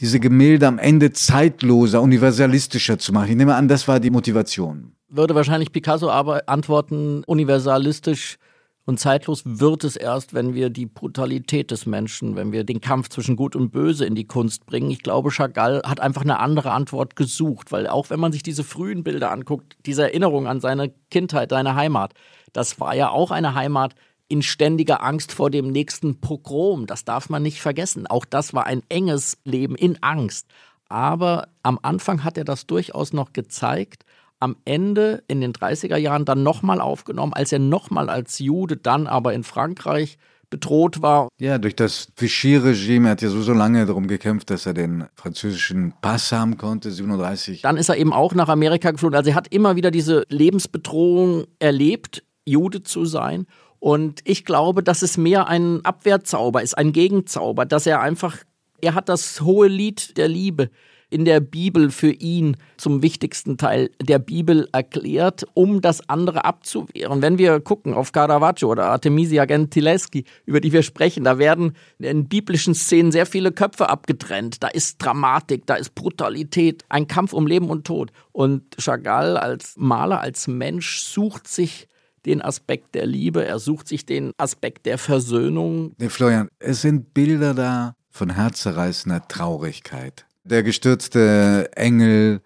diese 0.00 0.18
Gemälde 0.18 0.66
am 0.66 0.78
Ende 0.78 1.12
zeitloser, 1.12 2.00
universalistischer 2.00 2.98
zu 2.98 3.12
machen. 3.12 3.30
Ich 3.30 3.36
nehme 3.36 3.54
an, 3.54 3.68
das 3.68 3.86
war 3.86 4.00
die 4.00 4.10
Motivation. 4.10 4.92
Würde 5.08 5.34
wahrscheinlich 5.34 5.72
Picasso 5.72 6.08
aber 6.08 6.48
antworten, 6.48 7.22
universalistisch 7.24 8.38
und 8.86 8.98
zeitlos 8.98 9.42
wird 9.44 9.84
es 9.84 9.96
erst, 9.96 10.32
wenn 10.32 10.54
wir 10.54 10.70
die 10.70 10.86
Brutalität 10.86 11.70
des 11.70 11.84
Menschen, 11.84 12.34
wenn 12.34 12.50
wir 12.50 12.64
den 12.64 12.80
Kampf 12.80 13.08
zwischen 13.08 13.36
Gut 13.36 13.54
und 13.54 13.70
Böse 13.70 14.06
in 14.06 14.14
die 14.14 14.26
Kunst 14.26 14.66
bringen. 14.66 14.90
Ich 14.90 15.02
glaube, 15.02 15.30
Chagall 15.30 15.82
hat 15.84 16.00
einfach 16.00 16.22
eine 16.22 16.40
andere 16.40 16.72
Antwort 16.72 17.14
gesucht, 17.14 17.70
weil 17.72 17.86
auch 17.86 18.10
wenn 18.10 18.18
man 18.18 18.32
sich 18.32 18.42
diese 18.42 18.64
frühen 18.64 19.04
Bilder 19.04 19.30
anguckt, 19.30 19.76
diese 19.84 20.04
Erinnerung 20.04 20.46
an 20.46 20.60
seine 20.60 20.92
Kindheit, 21.10 21.50
seine 21.50 21.74
Heimat, 21.74 22.14
das 22.52 22.80
war 22.80 22.94
ja 22.94 23.10
auch 23.10 23.30
eine 23.30 23.54
Heimat 23.54 23.94
in 24.30 24.42
ständiger 24.42 25.02
Angst 25.02 25.32
vor 25.32 25.50
dem 25.50 25.70
nächsten 25.70 26.20
Pogrom. 26.20 26.86
Das 26.86 27.04
darf 27.04 27.28
man 27.28 27.42
nicht 27.42 27.60
vergessen. 27.60 28.06
Auch 28.06 28.24
das 28.24 28.54
war 28.54 28.66
ein 28.66 28.82
enges 28.88 29.36
Leben 29.44 29.74
in 29.74 30.02
Angst. 30.02 30.46
Aber 30.88 31.48
am 31.62 31.78
Anfang 31.82 32.24
hat 32.24 32.38
er 32.38 32.44
das 32.44 32.66
durchaus 32.66 33.12
noch 33.12 33.32
gezeigt 33.32 34.04
am 34.40 34.56
Ende 34.64 35.22
in 35.28 35.40
den 35.42 35.52
30er 35.52 35.96
Jahren 35.96 36.24
dann 36.24 36.42
nochmal 36.42 36.80
aufgenommen, 36.80 37.34
als 37.34 37.52
er 37.52 37.58
nochmal 37.58 38.08
als 38.08 38.38
Jude 38.38 38.78
dann 38.78 39.06
aber 39.06 39.34
in 39.34 39.44
Frankreich 39.44 40.16
bedroht 40.48 41.02
war. 41.02 41.28
Ja, 41.38 41.58
durch 41.58 41.76
das 41.76 42.08
Vichy-Regime. 42.16 43.08
Er 43.08 43.12
hat 43.12 43.22
ja 43.22 43.28
so, 43.28 43.42
so 43.42 43.52
lange 43.52 43.86
darum 43.86 44.08
gekämpft, 44.08 44.50
dass 44.50 44.66
er 44.66 44.74
den 44.74 45.04
französischen 45.14 45.92
Pass 46.00 46.32
haben 46.32 46.56
konnte, 46.56 46.90
37. 46.90 47.62
Dann 47.62 47.76
ist 47.76 47.88
er 47.88 47.96
eben 47.96 48.12
auch 48.12 48.34
nach 48.34 48.48
Amerika 48.48 48.90
geflohen. 48.90 49.14
Also 49.14 49.30
er 49.30 49.36
hat 49.36 49.52
immer 49.52 49.76
wieder 49.76 49.90
diese 49.90 50.24
Lebensbedrohung 50.28 51.44
erlebt, 51.60 52.24
Jude 52.44 52.82
zu 52.82 53.04
sein. 53.04 53.46
Und 53.80 54.20
ich 54.24 54.44
glaube, 54.44 54.82
dass 54.82 55.02
es 55.02 55.16
mehr 55.16 55.48
ein 55.48 55.84
Abwehrzauber 55.84 56.62
ist, 56.62 56.76
ein 56.76 56.92
Gegenzauber, 56.92 57.64
dass 57.64 57.86
er 57.86 58.00
einfach, 58.00 58.36
er 58.80 58.94
hat 58.94 59.08
das 59.08 59.40
hohe 59.40 59.68
Lied 59.68 60.16
der 60.18 60.28
Liebe 60.28 60.70
in 61.10 61.24
der 61.24 61.40
Bibel 61.40 61.90
für 61.90 62.12
ihn 62.12 62.56
zum 62.76 63.02
wichtigsten 63.02 63.58
Teil 63.58 63.90
der 64.00 64.18
Bibel 64.18 64.68
erklärt, 64.72 65.44
um 65.54 65.80
das 65.80 66.08
andere 66.08 66.44
abzuwehren. 66.44 67.20
Wenn 67.20 67.36
wir 67.36 67.58
gucken 67.60 67.94
auf 67.94 68.12
Caravaggio 68.12 68.70
oder 68.70 68.84
Artemisia 68.84 69.44
Gentileschi, 69.44 70.24
über 70.46 70.60
die 70.60 70.72
wir 70.72 70.82
sprechen, 70.82 71.24
da 71.24 71.38
werden 71.38 71.74
in 71.98 72.28
biblischen 72.28 72.74
Szenen 72.74 73.10
sehr 73.10 73.26
viele 73.26 73.50
Köpfe 73.50 73.88
abgetrennt. 73.88 74.62
Da 74.62 74.68
ist 74.68 74.98
Dramatik, 74.98 75.66
da 75.66 75.74
ist 75.74 75.94
Brutalität, 75.94 76.84
ein 76.88 77.08
Kampf 77.08 77.32
um 77.32 77.46
Leben 77.46 77.70
und 77.70 77.86
Tod. 77.86 78.12
Und 78.30 78.76
Chagall 78.78 79.36
als 79.36 79.74
Maler, 79.76 80.20
als 80.20 80.46
Mensch 80.46 81.00
sucht 81.00 81.48
sich 81.48 81.88
den 82.26 82.42
Aspekt 82.42 82.94
der 82.94 83.06
Liebe, 83.06 83.44
er 83.44 83.58
sucht 83.58 83.88
sich 83.88 84.04
den 84.06 84.32
Aspekt 84.36 84.86
der 84.86 84.98
Versöhnung. 84.98 85.94
Nee, 85.98 86.08
Florian, 86.08 86.48
es 86.58 86.82
sind 86.82 87.14
Bilder 87.14 87.54
da 87.54 87.96
von 88.10 88.30
herzzerreißender 88.30 89.26
Traurigkeit 89.28 90.26
der 90.44 90.62
gestürzte 90.62 91.70
Engel, 91.74 92.40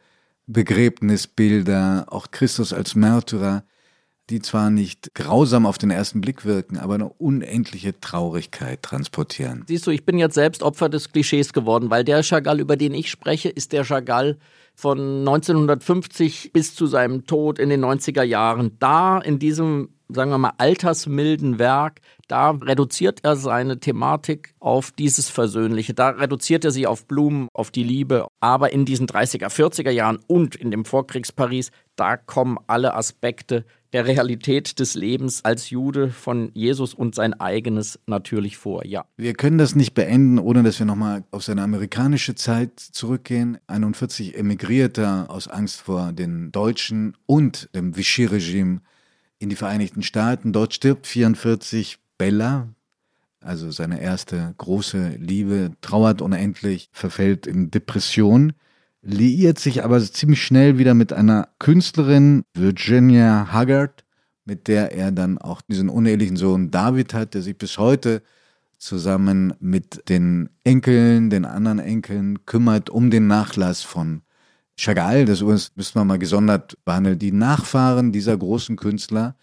Begräbnisbilder, 0.47 2.07
auch 2.11 2.31
Christus 2.31 2.73
als 2.73 2.95
Märtyrer, 2.95 3.65
die 4.31 4.41
zwar 4.41 4.71
nicht 4.71 5.15
grausam 5.15 5.67
auf 5.67 5.79
den 5.79 5.91
ersten 5.91 6.21
Blick 6.21 6.45
wirken, 6.45 6.79
aber 6.79 6.95
eine 6.95 7.09
unendliche 7.09 7.99
Traurigkeit 7.99 8.83
transportieren. 8.83 9.65
Siehst 9.69 9.87
du, 9.87 9.91
ich 9.91 10.05
bin 10.05 10.19
jetzt 10.19 10.35
selbst 10.35 10.63
Opfer 10.63 10.89
des 10.89 11.13
Klischees 11.13 11.53
geworden, 11.53 11.91
weil 11.91 12.05
der 12.05 12.23
Chagall, 12.23 12.61
über 12.61 12.77
den 12.77 12.95
ich 12.95 13.11
spreche, 13.11 13.49
ist 13.49 13.73
der 13.73 13.85
Chagall 13.85 14.39
von 14.75 15.21
1950 15.21 16.53
bis 16.53 16.75
zu 16.75 16.87
seinem 16.87 17.27
Tod 17.27 17.59
in 17.59 17.69
den 17.69 17.85
90er 17.85 18.23
Jahren. 18.23 18.77
Da 18.79 19.19
in 19.19 19.39
diesem 19.39 19.91
sagen 20.09 20.31
wir 20.31 20.39
mal, 20.39 20.53
altersmilden 20.59 21.59
Werk, 21.59 22.01
da 22.29 22.51
reduziert 22.51 23.21
er 23.23 23.37
seine 23.37 23.81
Thematik 23.81 24.55
auf 24.61 24.91
dieses 24.93 25.29
Versöhnliche. 25.29 25.95
Da 25.95 26.11
reduziert 26.11 26.65
er 26.65 26.71
sie 26.71 26.87
auf 26.87 27.07
Blumen, 27.07 27.49
auf 27.53 27.71
die 27.71 27.85
Liebe. 27.85 28.27
Aber 28.41 28.73
in 28.73 28.85
diesen 28.85 29.07
30er, 29.07 29.49
40er 29.49 29.91
Jahren 29.91 30.19
und 30.27 30.55
in 30.55 30.71
dem 30.71 30.85
Vorkriegsparis, 30.85 31.71
da 31.97 32.17
kommen 32.17 32.59
alle 32.67 32.95
Aspekte 32.95 33.65
der 33.95 34.07
Realität 34.07 34.81
des 34.81 34.97
Lebens 34.97 35.45
als 35.45 35.71
Jude 35.71 36.11
von 36.11 36.51
Jesus 36.53 36.95
und 36.95 37.15
sein 37.15 37.33
eigenes 37.35 38.01
natürlich 38.07 38.57
vor, 38.57 38.85
ja. 38.85 39.05
Wir 39.17 39.35
können 39.35 39.57
das 39.57 39.77
nicht 39.77 39.95
beenden, 39.95 40.41
ohne 40.41 40.65
dass 40.65 40.81
wir 40.81 40.87
nochmal 40.87 41.23
auf 41.31 41.45
seine 41.45 41.63
amerikanische 41.63 42.35
Zeit 42.35 42.81
zurückgehen. 42.81 43.59
41 43.69 44.37
emigriert 44.37 44.99
er 44.99 45.27
aus 45.29 45.47
Angst 45.47 45.81
vor 45.81 46.13
den 46.13 46.51
Deutschen 46.51 47.17
und 47.27 47.69
dem 47.77 47.97
Vichy-Regime 47.97 48.81
in 49.39 49.49
die 49.49 49.57
Vereinigten 49.57 50.03
Staaten. 50.03 50.53
Dort 50.53 50.75
stirbt 50.75 51.07
44 51.07 51.99
Bella, 52.19 52.69
also 53.41 53.71
seine 53.71 54.01
erste 54.01 54.55
große 54.57 55.17
Liebe, 55.19 55.73
trauert 55.81 56.23
unendlich, 56.23 56.89
verfällt 56.93 57.47
in 57.47 57.71
Depression, 57.71 58.55
liiert 59.03 59.59
sich 59.59 59.85
aber 59.85 60.01
ziemlich 60.01 60.43
schnell 60.43 60.79
wieder 60.79 60.95
mit 60.95 61.13
einer 61.13 61.49
Künstlerin, 61.59 62.45
Virginia 62.55 63.53
Haggard, 63.53 64.05
mit 64.45 64.69
der 64.69 64.93
er 64.93 65.13
dann 65.13 65.39
auch 65.39 65.61
diesen 65.63 65.89
unehelichen 65.89 66.37
Sohn 66.37 66.71
David 66.71 67.15
hat, 67.15 67.35
der 67.35 67.43
sich 67.43 67.57
bis 67.57 67.79
heute 67.79 68.23
zusammen 68.79 69.55
mit 69.61 70.09
den 70.09 70.51
Enkeln, 70.65 71.31
den 71.31 71.45
anderen 71.45 71.79
Enkeln 71.79 72.45
kümmert 72.47 72.91
um 72.91 73.11
den 73.11 73.27
Nachlass 73.27 73.83
von 73.83 74.23
Chagall, 74.77 75.25
das 75.25 75.41
müssen 75.41 75.95
wir 75.95 76.05
mal 76.05 76.19
gesondert 76.19 76.77
behandeln, 76.85 77.19
die 77.19 77.33
Nachfahren 77.33 78.11
dieser 78.11 78.37
großen 78.37 78.77
Künstler 78.77 79.37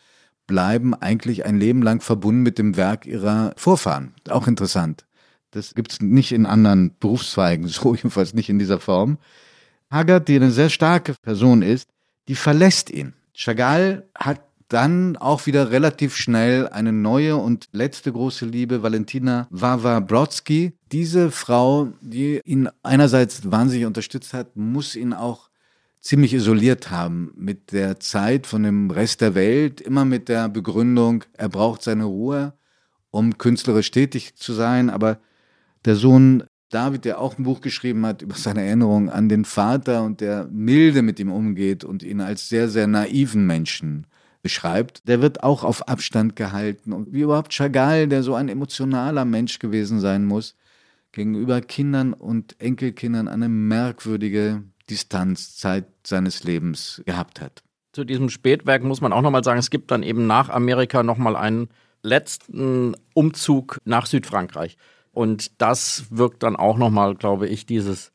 bleiben 0.48 0.94
eigentlich 0.94 1.46
ein 1.46 1.60
Leben 1.60 1.82
lang 1.82 2.02
verbunden 2.02 2.42
mit 2.42 2.58
dem 2.58 2.78
Werk 2.78 3.06
ihrer 3.06 3.54
Vorfahren. 3.56 4.14
Auch 4.30 4.48
interessant. 4.48 5.06
Das 5.52 5.76
gibt 5.76 5.92
es 5.92 6.02
nicht 6.02 6.32
in 6.32 6.46
anderen 6.46 6.96
Berufszweigen, 7.00 7.68
so 7.70 7.96
jedenfalls 7.96 8.34
nicht 8.34 8.50
in 8.50 8.60
dieser 8.60 8.80
Form. 8.80 9.18
Haggard, 9.90 10.28
die 10.28 10.38
eine 10.38 10.52
sehr 10.52 10.70
starke 10.70 11.16
Person 11.22 11.62
ist, 11.62 11.90
die 12.28 12.36
verlässt 12.36 12.90
ihn. 12.90 13.14
Chagall 13.34 14.08
hat 14.16 14.42
dann 14.70 15.18
auch 15.18 15.48
wieder 15.48 15.72
relativ 15.72 16.16
schnell 16.16 16.70
eine 16.70 16.94
neue 16.94 17.36
und 17.36 17.68
letzte 17.74 18.14
große 18.14 18.46
Liebe, 18.46 18.84
Valentina 18.84 19.48
Wawa 19.50 20.00
Brodsky. 20.00 20.74
Diese 20.94 21.30
Frau, 21.30 21.90
die 22.00 22.40
ihn 22.46 22.70
einerseits 22.82 23.52
wahnsinnig 23.52 23.86
unterstützt 23.86 24.34
hat, 24.34 24.56
muss 24.56 24.96
ihn 24.96 25.14
auch 25.14 25.51
ziemlich 26.02 26.34
isoliert 26.34 26.90
haben 26.90 27.32
mit 27.36 27.72
der 27.72 28.00
Zeit 28.00 28.48
von 28.48 28.64
dem 28.64 28.90
Rest 28.90 29.22
der 29.22 29.36
Welt, 29.36 29.80
immer 29.80 30.04
mit 30.04 30.30
der 30.30 30.50
Begründung, 30.50 31.24
er 31.34 31.50
braucht 31.50 31.84
seine 31.84 32.06
Ruhe, 32.06 32.54
um 33.12 33.38
künstlerisch 33.38 33.92
tätig 33.92 34.36
zu 34.36 34.54
sein. 34.54 34.90
Aber 34.90 35.20
der 35.86 35.96
Sohn 35.96 36.44
David, 36.70 37.06
der 37.06 37.20
auch 37.20 37.38
ein 37.38 37.44
Buch 37.44 37.62
geschrieben 37.62 38.06
hat 38.06 38.22
über 38.22 38.36
seine 38.36 38.66
Erinnerung 38.66 39.10
an 39.10 39.30
den 39.30 39.46
Vater 39.46 40.04
und 40.04 40.22
der 40.22 40.48
milde 40.52 41.02
mit 41.02 41.20
ihm 41.20 41.32
umgeht 41.32 41.84
und 41.84 42.02
ihn 42.02 42.22
als 42.22 42.50
sehr, 42.50 42.70
sehr 42.70 42.88
naiven 42.88 43.46
Menschen 43.46 44.08
beschreibt, 44.42 45.08
der 45.08 45.22
wird 45.22 45.44
auch 45.44 45.64
auf 45.64 45.88
Abstand 45.88 46.36
gehalten. 46.36 46.94
Und 46.94 47.14
wie 47.14 47.22
überhaupt 47.22 47.54
Chagall, 47.54 48.08
der 48.08 48.24
so 48.24 48.34
ein 48.36 48.50
emotionaler 48.50 49.26
Mensch 49.26 49.60
gewesen 49.60 50.00
sein 50.00 50.26
muss, 50.26 50.56
gegenüber 51.12 51.62
Kindern 51.62 52.14
und 52.14 52.60
Enkelkindern 52.60 53.28
eine 53.28 53.50
merkwürdige 53.50 54.64
Distanzzeit 54.90 55.86
seines 56.06 56.44
Lebens 56.44 57.02
gehabt 57.06 57.42
hat. 57.42 57.64
Zu 57.94 58.06
diesem 58.06 58.30
Spätwerk 58.30 58.84
muss 58.84 59.02
man 59.02 59.14
auch 59.14 59.22
nochmal 59.22 59.44
sagen, 59.44 59.60
es 59.60 59.70
gibt 59.70 59.92
dann 59.92 60.04
eben 60.04 60.28
nach 60.28 60.50
Amerika 60.50 61.04
nochmal 61.04 61.36
einen 61.36 61.70
letzten 62.04 62.96
Umzug 63.14 63.80
nach 63.84 64.06
Südfrankreich. 64.06 64.78
Und 65.12 65.62
das 65.62 66.06
wirkt 66.10 66.44
dann 66.44 66.56
auch 66.56 66.78
nochmal, 66.78 67.16
glaube 67.16 67.48
ich, 67.48 67.66
dieses 67.66 68.12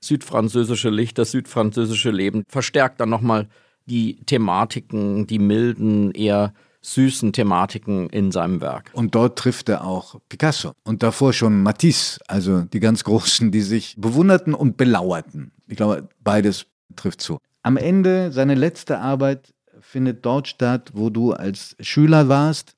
südfranzösische 0.00 0.90
Licht, 0.90 1.18
das 1.18 1.30
südfranzösische 1.30 2.10
Leben, 2.10 2.42
verstärkt 2.48 3.00
dann 3.00 3.10
nochmal 3.10 3.48
die 3.86 4.16
Thematiken, 4.24 5.26
die 5.26 5.38
milden, 5.38 6.10
eher 6.12 6.52
süßen 6.82 7.32
Thematiken 7.32 8.08
in 8.08 8.32
seinem 8.32 8.60
Werk. 8.60 8.90
Und 8.94 9.14
dort 9.14 9.38
trifft 9.38 9.68
er 9.68 9.84
auch 9.84 10.16
Picasso 10.28 10.72
und 10.82 11.02
davor 11.02 11.32
schon 11.32 11.62
Matisse, 11.62 12.20
also 12.26 12.62
die 12.62 12.80
ganz 12.80 13.04
Großen, 13.04 13.50
die 13.50 13.60
sich 13.60 13.96
bewunderten 13.98 14.54
und 14.54 14.76
belauerten. 14.76 15.52
Ich 15.70 15.76
glaube, 15.76 16.08
beides 16.20 16.66
trifft 16.96 17.20
zu. 17.20 17.38
Am 17.62 17.76
Ende, 17.76 18.32
seine 18.32 18.54
letzte 18.54 18.98
Arbeit 18.98 19.54
findet 19.80 20.24
dort 20.26 20.48
statt, 20.48 20.90
wo 20.94 21.10
du 21.10 21.32
als 21.32 21.76
Schüler 21.80 22.28
warst, 22.28 22.76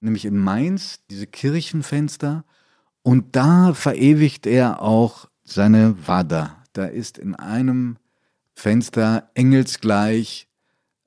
nämlich 0.00 0.24
in 0.24 0.36
Mainz, 0.36 1.00
diese 1.10 1.26
Kirchenfenster. 1.26 2.44
Und 3.02 3.36
da 3.36 3.72
verewigt 3.72 4.46
er 4.46 4.82
auch 4.82 5.28
seine 5.44 5.96
Wada. 6.06 6.62
Da 6.72 6.84
ist 6.84 7.18
in 7.18 7.34
einem 7.34 7.96
Fenster 8.54 9.30
engelsgleich, 9.34 10.48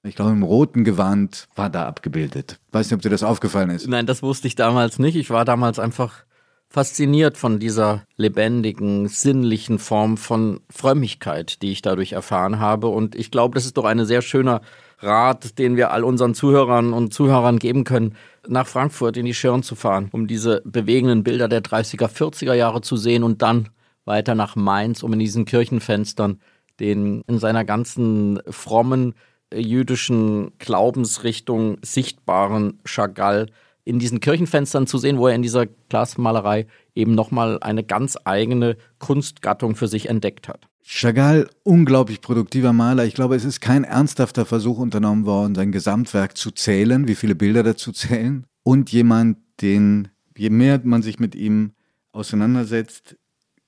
ich 0.04 0.16
glaube 0.16 0.32
im 0.32 0.44
roten 0.44 0.84
Gewand, 0.84 1.48
war 1.56 1.70
da 1.70 1.86
abgebildet. 1.88 2.60
Weiß 2.72 2.88
nicht, 2.88 2.96
ob 2.96 3.02
dir 3.02 3.10
das 3.10 3.24
aufgefallen 3.24 3.70
ist. 3.70 3.88
Nein, 3.88 4.06
das 4.06 4.24
wusste 4.24 4.48
ich 4.48 4.56
damals 4.56 4.98
nicht. 4.98 5.16
Ich 5.16 5.30
war 5.30 5.46
damals 5.46 5.78
einfach 5.78 6.24
fasziniert 6.70 7.38
von 7.38 7.60
dieser 7.60 8.04
lebendigen, 8.16 9.08
sinnlichen 9.08 9.80
Form 9.80 10.18
von 10.18 10.62
Frömmigkeit, 10.70 11.62
die 11.62 11.72
ich 11.72 11.82
dadurch 11.82 12.14
erfahren 12.14 12.60
habe. 12.60 12.88
Und 12.88 13.16
ich 13.16 13.32
glaube, 13.32 13.56
das 13.56 13.66
ist 13.66 13.78
doch 13.78 13.86
ein 13.86 14.06
sehr 14.06 14.22
schöner 14.22 14.62
Rat, 15.00 15.58
den 15.58 15.78
wir 15.78 15.92
all 15.92 16.04
unseren 16.04 16.36
Zuhörern 16.36 16.94
und 16.94 17.14
Zuhörern 17.14 17.58
geben 17.58 17.86
können, 17.86 18.16
nach 18.48 18.68
Frankfurt 18.68 19.18
in 19.18 19.26
die 19.26 19.34
Schirn 19.34 19.64
zu 19.64 19.76
fahren, 19.76 20.10
um 20.12 20.28
diese 20.28 20.62
bewegenden 20.66 21.24
Bilder 21.24 21.48
der 21.48 21.64
30er, 21.64 22.08
40er 22.08 22.54
Jahre 22.54 22.82
zu 22.82 22.98
sehen 22.98 23.24
und 23.24 23.42
dann 23.42 23.70
weiter 24.06 24.36
nach 24.36 24.56
Mainz, 24.56 25.02
um 25.02 25.14
in 25.14 25.20
diesen 25.20 25.46
Kirchenfenstern 25.46 26.40
den 26.80 27.24
in 27.28 27.40
seiner 27.40 27.66
ganzen 27.66 28.40
frommen 28.50 29.14
jüdischen 29.54 30.52
Glaubensrichtung 30.60 31.78
sichtbaren 31.82 32.80
Chagall 32.86 33.48
in 33.90 33.98
diesen 33.98 34.20
Kirchenfenstern 34.20 34.86
zu 34.86 35.00
sehen, 35.00 35.18
wo 35.18 35.28
er 35.28 35.34
in 35.34 35.42
dieser 35.42 35.66
Glasmalerei 35.66 36.68
eben 36.94 37.16
nochmal 37.16 37.58
eine 37.62 37.84
ganz 37.84 38.18
eigene 38.24 38.78
Kunstgattung 39.00 39.76
für 39.76 39.88
sich 39.88 40.08
entdeckt 40.08 40.48
hat. 40.48 40.68
Chagall, 40.84 41.50
unglaublich 41.64 42.22
produktiver 42.22 42.72
Maler. 42.72 43.06
Ich 43.06 43.16
glaube, 43.16 43.36
es 43.36 43.46
ist 43.46 43.62
kein 43.62 43.84
ernsthafter 43.84 44.46
Versuch 44.46 44.78
unternommen 44.78 45.26
worden, 45.26 45.56
sein 45.56 45.72
Gesamtwerk 45.72 46.38
zu 46.38 46.52
zählen, 46.52 47.08
wie 47.08 47.16
viele 47.16 47.34
Bilder 47.34 47.64
dazu 47.64 47.92
zählen. 47.92 48.46
Und 48.62 48.92
jemand, 48.92 49.38
den, 49.62 50.10
je 50.38 50.52
mehr 50.52 50.80
man 50.84 51.02
sich 51.02 51.20
mit 51.20 51.34
ihm 51.34 51.72
auseinandersetzt, 52.12 53.18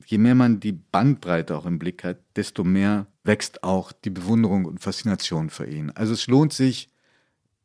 je 0.06 0.20
mehr 0.20 0.36
man 0.36 0.60
die 0.60 0.74
Bandbreite 0.74 1.58
auch 1.58 1.66
im 1.66 1.80
Blick 1.80 2.04
hat, 2.04 2.20
desto 2.36 2.64
mehr 2.64 3.08
wächst 3.24 3.64
auch 3.64 3.92
die 3.92 4.10
Bewunderung 4.12 4.66
und 4.66 4.82
Faszination 4.82 5.50
für 5.50 5.66
ihn. 5.66 5.90
Also 5.92 6.14
es 6.14 6.28
lohnt 6.28 6.54
sich, 6.54 6.90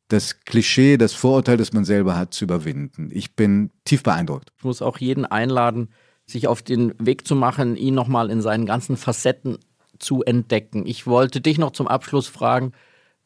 das 0.09 0.41
Klischee, 0.41 0.97
das 0.97 1.13
Vorurteil, 1.13 1.57
das 1.57 1.73
man 1.73 1.85
selber 1.85 2.17
hat, 2.17 2.33
zu 2.33 2.45
überwinden. 2.45 3.11
Ich 3.13 3.35
bin 3.35 3.71
tief 3.85 4.03
beeindruckt. 4.03 4.53
Ich 4.59 4.65
muss 4.65 4.83
auch 4.83 4.99
jeden 4.99 5.25
einladen, 5.25 5.89
sich 6.27 6.49
auf 6.49 6.63
den 6.63 6.95
Weg 6.99 7.27
zu 7.27 7.35
machen, 7.35 7.77
ihn 7.77 7.95
nochmal 7.95 8.31
in 8.31 8.43
seinen 8.43 8.67
ganzen 8.67 8.97
Facetten 8.97 9.59
zu 9.99 10.23
entdecken. 10.23 10.87
Ich 10.87 11.07
wollte 11.07 11.41
dich 11.41 11.59
noch 11.59 11.71
zum 11.73 11.89
Abschluss 11.89 12.29
fragen, 12.29 12.73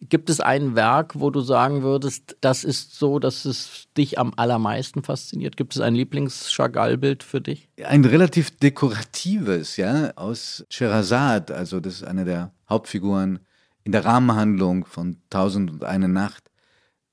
gibt 0.01 0.31
es 0.31 0.41
ein 0.41 0.75
Werk, 0.75 1.19
wo 1.19 1.31
du 1.31 1.41
sagen 1.41 1.83
würdest, 1.83 2.37
das 2.41 2.65
ist 2.65 2.95
so, 2.95 3.19
dass 3.19 3.45
es 3.45 3.89
dich 3.97 4.19
am 4.19 4.33
allermeisten 4.37 5.03
fasziniert? 5.03 5.57
Gibt 5.57 5.75
es 5.75 5.81
ein 5.81 5.95
Lieblings-Chagall-Bild 5.95 7.23
für 7.23 7.41
dich? 7.41 7.69
Ein 7.85 8.05
relativ 8.05 8.57
dekoratives, 8.59 9.77
ja, 9.77 10.13
aus 10.17 10.65
Sherazad, 10.71 11.51
also 11.51 11.81
das 11.81 11.97
ist 11.97 12.05
eine 12.05 12.25
der 12.25 12.53
Hauptfiguren 12.69 13.41
in 13.85 13.93
der 13.93 14.05
Rahmenhandlung 14.05 14.87
von 14.87 15.19
Tausend 15.29 15.71
und 15.71 15.85
eine 15.85 16.09
Nacht. 16.09 16.50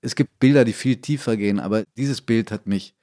Es 0.02 0.16
gibt 0.16 0.40
Bilder, 0.40 0.66
die 0.66 0.74
viel 0.74 0.98
tiefer 0.98 1.38
gehen, 1.38 1.60
aber 1.60 1.84
dieses 1.98 2.22
Bild 2.22 2.52
hat 2.52 2.68
mich 2.68 2.96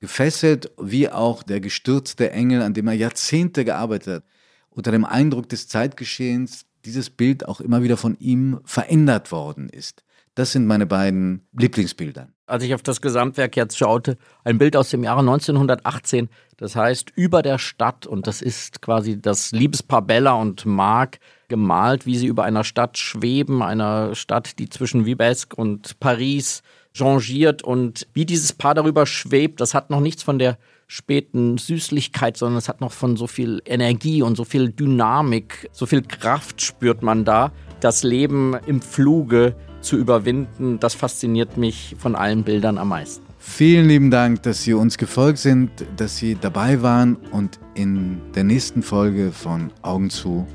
gefesselt, 0.00 0.72
wie 0.80 1.08
auch 1.08 1.42
der 1.42 1.60
gestürzte 1.60 2.30
Engel, 2.30 2.62
an 2.62 2.74
dem 2.74 2.88
er 2.88 2.94
Jahrzehnte 2.94 3.64
gearbeitet 3.64 4.22
hat. 4.22 4.24
Unter 4.70 4.92
dem 4.92 5.04
Eindruck 5.04 5.48
des 5.48 5.68
Zeitgeschehens 5.68 6.64
dieses 6.84 7.10
Bild 7.10 7.46
auch 7.46 7.60
immer 7.60 7.82
wieder 7.82 7.96
von 7.96 8.16
ihm 8.18 8.60
verändert 8.64 9.32
worden 9.32 9.68
ist. 9.68 10.04
Das 10.34 10.52
sind 10.52 10.66
meine 10.66 10.86
beiden 10.86 11.46
Lieblingsbilder. 11.52 12.32
Als 12.50 12.64
ich 12.64 12.74
auf 12.74 12.82
das 12.82 13.00
Gesamtwerk 13.00 13.56
jetzt 13.56 13.78
schaute, 13.78 14.18
ein 14.42 14.58
Bild 14.58 14.74
aus 14.74 14.90
dem 14.90 15.04
Jahre 15.04 15.20
1918, 15.20 16.28
das 16.56 16.74
heißt 16.74 17.12
Über 17.14 17.42
der 17.42 17.58
Stadt 17.58 18.08
und 18.08 18.26
das 18.26 18.42
ist 18.42 18.82
quasi 18.82 19.22
das 19.22 19.52
Liebespaar 19.52 20.02
Bella 20.02 20.32
und 20.32 20.66
Marc 20.66 21.20
gemalt, 21.46 22.06
wie 22.06 22.18
sie 22.18 22.26
über 22.26 22.42
einer 22.42 22.64
Stadt 22.64 22.98
schweben, 22.98 23.62
einer 23.62 24.16
Stadt, 24.16 24.58
die 24.58 24.68
zwischen 24.68 25.06
Vibesque 25.06 25.54
und 25.54 26.00
Paris 26.00 26.62
changiert 26.92 27.62
und 27.62 28.08
wie 28.14 28.26
dieses 28.26 28.52
Paar 28.52 28.74
darüber 28.74 29.06
schwebt, 29.06 29.60
das 29.60 29.72
hat 29.72 29.90
noch 29.90 30.00
nichts 30.00 30.24
von 30.24 30.40
der 30.40 30.58
späten 30.88 31.56
Süßlichkeit, 31.56 32.36
sondern 32.36 32.58
es 32.58 32.68
hat 32.68 32.80
noch 32.80 32.90
von 32.90 33.16
so 33.16 33.28
viel 33.28 33.62
Energie 33.64 34.22
und 34.22 34.36
so 34.36 34.42
viel 34.42 34.70
Dynamik, 34.70 35.70
so 35.70 35.86
viel 35.86 36.02
Kraft 36.02 36.60
spürt 36.60 37.04
man 37.04 37.24
da. 37.24 37.52
Das 37.78 38.02
Leben 38.02 38.56
im 38.66 38.82
Fluge 38.82 39.54
zu 39.80 39.96
überwinden, 39.96 40.78
das 40.80 40.94
fasziniert 40.94 41.56
mich 41.56 41.96
von 41.98 42.14
allen 42.14 42.42
Bildern 42.44 42.78
am 42.78 42.88
meisten. 42.88 43.24
Vielen 43.38 43.88
lieben 43.88 44.10
Dank, 44.10 44.42
dass 44.42 44.62
Sie 44.62 44.74
uns 44.74 44.98
gefolgt 44.98 45.38
sind, 45.38 45.70
dass 45.96 46.16
Sie 46.16 46.36
dabei 46.38 46.82
waren 46.82 47.16
und 47.32 47.58
in 47.74 48.20
der 48.34 48.44
nächsten 48.44 48.82
Folge 48.82 49.32
von 49.32 49.70
Augen 49.82 50.10
zu 50.10 50.46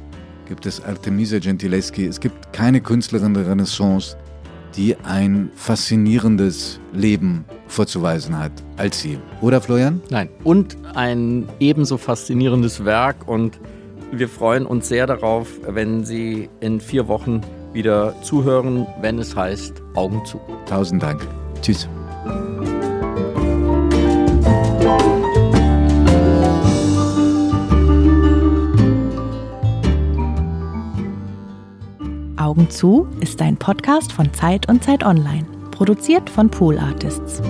gibt 0.48 0.66
es 0.66 0.84
Artemisia 0.84 1.40
Gentileschi. 1.40 2.06
Es 2.06 2.20
gibt 2.20 2.54
keine 2.54 2.80
Künstlerin 2.82 3.34
der 3.34 3.48
Renaissance, 3.48 4.16
die 4.76 4.96
ein 5.04 5.50
faszinierendes 5.56 6.80
Leben 6.94 7.46
vorzuweisen 7.68 8.38
hat 8.38 8.52
als 8.78 9.02
sie. 9.02 9.18
Oder 9.42 9.62
Florian? 9.62 10.02
Nein. 10.10 10.30
Und 10.44 10.78
ein 10.94 11.48
ebenso 11.60 11.98
faszinierendes 11.98 12.84
Werk 12.86 13.28
und 13.28 13.60
wir 14.12 14.30
freuen 14.30 14.66
uns 14.66 14.88
sehr 14.88 15.08
darauf, 15.08 15.48
wenn 15.68 16.06
Sie 16.06 16.50
in 16.60 16.80
vier 16.80 17.08
Wochen 17.08 17.42
wieder 17.76 18.20
zuhören, 18.24 18.88
wenn 19.02 19.20
es 19.20 19.36
heißt 19.36 19.84
Augen 19.94 20.26
zu. 20.26 20.40
Tausend 20.66 21.04
Dank. 21.04 21.28
Tschüss. 21.62 21.88
Augen 32.38 32.70
zu 32.70 33.08
ist 33.20 33.42
ein 33.42 33.58
Podcast 33.58 34.12
von 34.12 34.34
Zeit 34.34 34.70
und 34.70 34.84
Zeit 34.84 35.04
Online, 35.06 35.46
produziert 35.72 36.30
von 36.30 36.50
Pool 36.50 36.78
Artists. 36.78 37.42